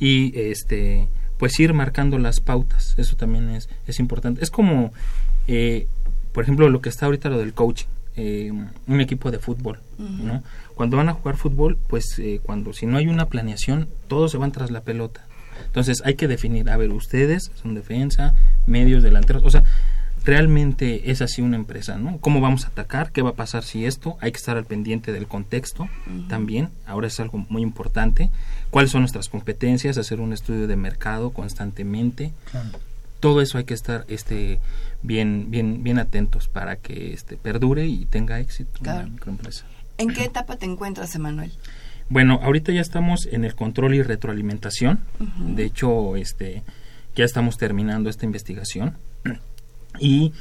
[0.01, 1.09] y este
[1.39, 4.93] pues ir marcando las pautas eso también es, es importante es como
[5.47, 5.87] eh,
[6.33, 8.53] por ejemplo lo que está ahorita lo del coaching eh,
[8.87, 10.43] un equipo de fútbol, ¿no?
[10.75, 14.37] Cuando van a jugar fútbol, pues eh, cuando si no hay una planeación, todos se
[14.37, 15.25] van tras la pelota.
[15.67, 18.35] Entonces hay que definir, a ver, ustedes son defensa,
[18.67, 19.65] medios, delanteros, o sea,
[20.25, 22.19] realmente es así una empresa, ¿no?
[22.19, 23.11] ¿Cómo vamos a atacar?
[23.13, 24.17] ¿Qué va a pasar si esto?
[24.21, 25.89] Hay que estar al pendiente del contexto
[26.29, 28.31] también, ahora es algo muy importante.
[28.71, 29.99] ¿Cuáles son nuestras competencias?
[29.99, 32.33] Hacer un estudio de mercado constantemente.
[33.19, 34.61] Todo eso hay que estar este
[35.03, 39.65] bien bien bien atentos para que este perdure y tenga éxito la microempresa.
[39.99, 41.53] ¿En qué etapa te encuentras, Emanuel?
[42.11, 44.99] Bueno, ahorita ya estamos en el control y retroalimentación.
[45.39, 46.65] De hecho, este
[47.15, 48.97] ya estamos terminando esta investigación
[50.01, 50.33] y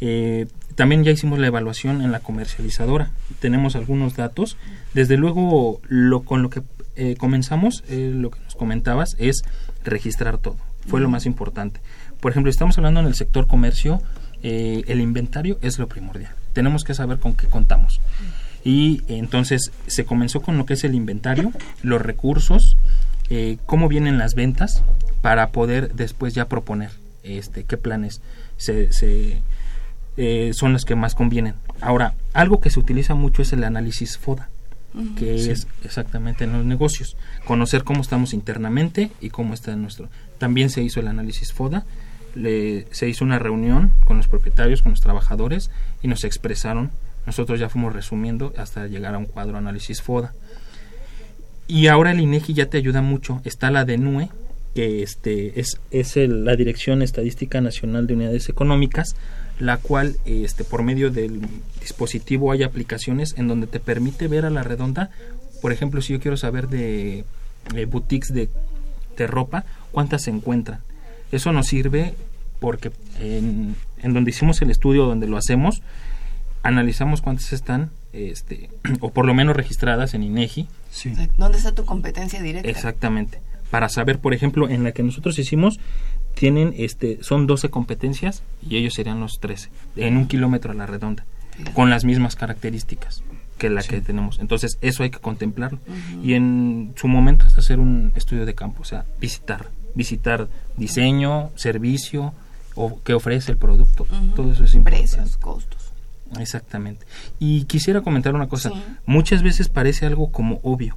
[0.00, 3.12] eh, también ya hicimos la evaluación en la comercializadora.
[3.38, 4.56] Tenemos algunos datos.
[4.94, 6.62] Desde luego, lo con lo que
[6.96, 9.42] eh, comenzamos, eh, lo que nos comentabas, es
[9.84, 10.56] registrar todo.
[10.88, 11.80] Fue lo más importante.
[12.18, 14.02] Por ejemplo, estamos hablando en el sector comercio,
[14.42, 16.34] el inventario es lo primordial.
[16.52, 18.00] Tenemos que saber con qué contamos.
[18.64, 21.52] Y entonces se comenzó con lo que es el inventario,
[21.82, 22.76] los recursos,
[23.66, 24.82] cómo vienen las ventas,
[25.22, 26.90] para poder después ya proponer
[27.22, 28.20] este qué planes
[28.56, 28.90] se,
[30.16, 31.54] eh, son las que más convienen.
[31.80, 34.48] Ahora, algo que se utiliza mucho es el análisis FODA,
[35.16, 40.10] que es exactamente en los negocios, conocer cómo estamos internamente y cómo está nuestro.
[40.38, 41.86] También se hizo el análisis FODA,
[42.34, 45.70] le, se hizo una reunión con los propietarios, con los trabajadores
[46.02, 46.90] y nos expresaron.
[47.26, 50.32] Nosotros ya fuimos resumiendo hasta llegar a un cuadro análisis FODA.
[51.68, 53.40] Y ahora el INEGI ya te ayuda mucho.
[53.44, 54.28] Está la DENUE,
[54.74, 59.16] que este es, es la Dirección Estadística Nacional de Unidades Económicas,
[59.58, 61.40] la cual este, por medio del
[61.80, 65.10] dispositivo hay aplicaciones en donde te permite ver a la redonda,
[65.60, 67.24] por ejemplo, si yo quiero saber de,
[67.88, 68.48] boutiques de,
[69.16, 70.80] de, ropa, cuántas se encuentran.
[71.30, 72.14] Eso nos sirve
[72.58, 75.82] porque en, en donde hicimos el estudio, donde lo hacemos,
[76.62, 80.68] analizamos cuántas están, este, o por lo menos registradas en INEGI.
[80.90, 81.14] Sí.
[81.38, 82.68] ¿Dónde está tu competencia directa?
[82.68, 83.40] Exactamente
[83.72, 85.80] para saber, por ejemplo, en la que nosotros hicimos,
[86.34, 90.84] tienen, este, son 12 competencias y ellos serían los 13, en un kilómetro a la
[90.84, 91.24] redonda,
[91.72, 93.22] con las mismas características
[93.56, 94.40] que la que tenemos.
[94.40, 95.78] Entonces, eso hay que contemplarlo.
[96.22, 101.48] Y en su momento es hacer un estudio de campo, o sea, visitar, visitar diseño,
[101.54, 102.34] servicio,
[102.74, 104.06] o qué ofrece el producto.
[104.36, 105.08] Todo eso es importante.
[105.08, 105.81] Precios, costos.
[106.38, 107.06] Exactamente.
[107.38, 108.70] Y quisiera comentar una cosa.
[109.06, 110.96] Muchas veces parece algo como obvio,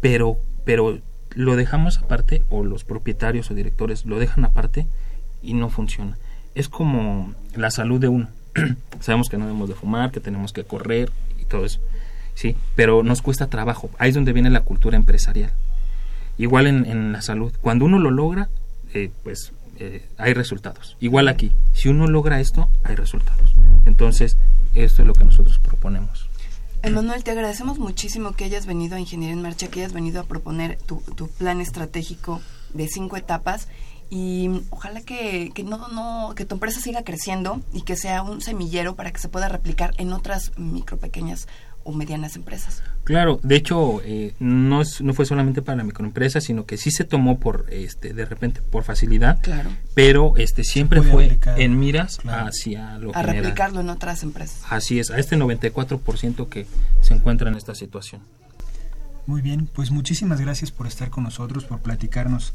[0.00, 0.98] pero, pero
[1.34, 4.86] lo dejamos aparte o los propietarios o directores lo dejan aparte
[5.42, 6.16] y no funciona.
[6.54, 8.28] Es como la salud de uno.
[9.00, 11.10] Sabemos que no debemos de fumar, que tenemos que correr
[11.40, 11.80] y todo eso.
[12.34, 13.90] Sí, pero nos cuesta trabajo.
[13.98, 15.50] Ahí es donde viene la cultura empresarial.
[16.36, 17.52] Igual en, la salud.
[17.60, 18.48] Cuando uno lo logra,
[18.92, 20.96] eh, pues eh, hay resultados.
[21.00, 21.52] Igual aquí.
[21.72, 23.54] Si uno logra esto, hay resultados.
[23.86, 24.36] Entonces,
[24.74, 26.28] esto es lo que nosotros proponemos.
[26.82, 30.24] Emanuel, te agradecemos muchísimo que hayas venido a Ingeniería en Marcha, que hayas venido a
[30.24, 31.00] proponer tu,
[31.38, 32.42] plan estratégico
[32.74, 33.68] de cinco etapas
[34.10, 38.42] y ojalá que, que, no, no, que tu empresa siga creciendo y que sea un
[38.42, 41.48] semillero para que se pueda replicar en otras micro pequeñas
[41.84, 42.82] o medianas empresas.
[43.04, 46.90] Claro, de hecho eh, no es, no fue solamente para la microempresa, sino que sí
[46.90, 49.70] se tomó por este de repente por facilidad, claro.
[49.94, 54.62] pero este siempre fue en miras hacia lo a replicarlo en otras empresas.
[54.70, 56.66] Así es, a este 94% que
[57.02, 58.22] se encuentra en esta situación.
[59.26, 62.54] Muy bien, pues muchísimas gracias por estar con nosotros, por platicarnos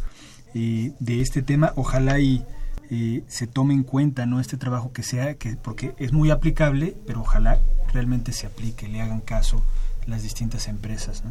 [0.56, 1.74] eh, de este tema.
[1.76, 2.43] Ojalá y
[2.89, 6.95] eh, se tome en cuenta no este trabajo que sea que porque es muy aplicable
[7.06, 7.60] pero ojalá
[7.93, 9.62] realmente se aplique le hagan caso
[10.10, 11.24] las distintas empresas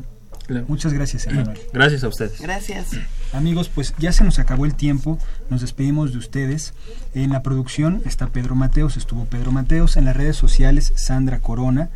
[0.67, 2.89] muchas gracias Emanuel gracias a ustedes gracias
[3.33, 5.19] amigos pues ya se nos acabó el tiempo
[5.51, 6.75] nos despedimos de ustedes
[7.15, 11.91] en la producción está Pedro Mateos estuvo Pedro Mateos en las redes sociales Sandra Corona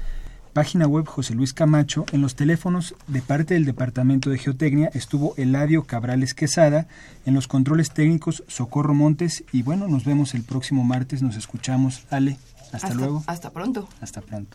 [0.52, 2.04] Página web José Luis Camacho.
[2.12, 6.88] En los teléfonos de parte del Departamento de Geotecnia estuvo Eladio Cabrales Quesada.
[7.24, 9.44] En los controles técnicos Socorro Montes.
[9.50, 11.22] Y bueno, nos vemos el próximo martes.
[11.22, 12.04] Nos escuchamos.
[12.10, 12.36] Ale,
[12.70, 13.24] hasta, luego.
[13.26, 13.88] Hasta pronto.
[14.02, 14.54] Hasta pronto.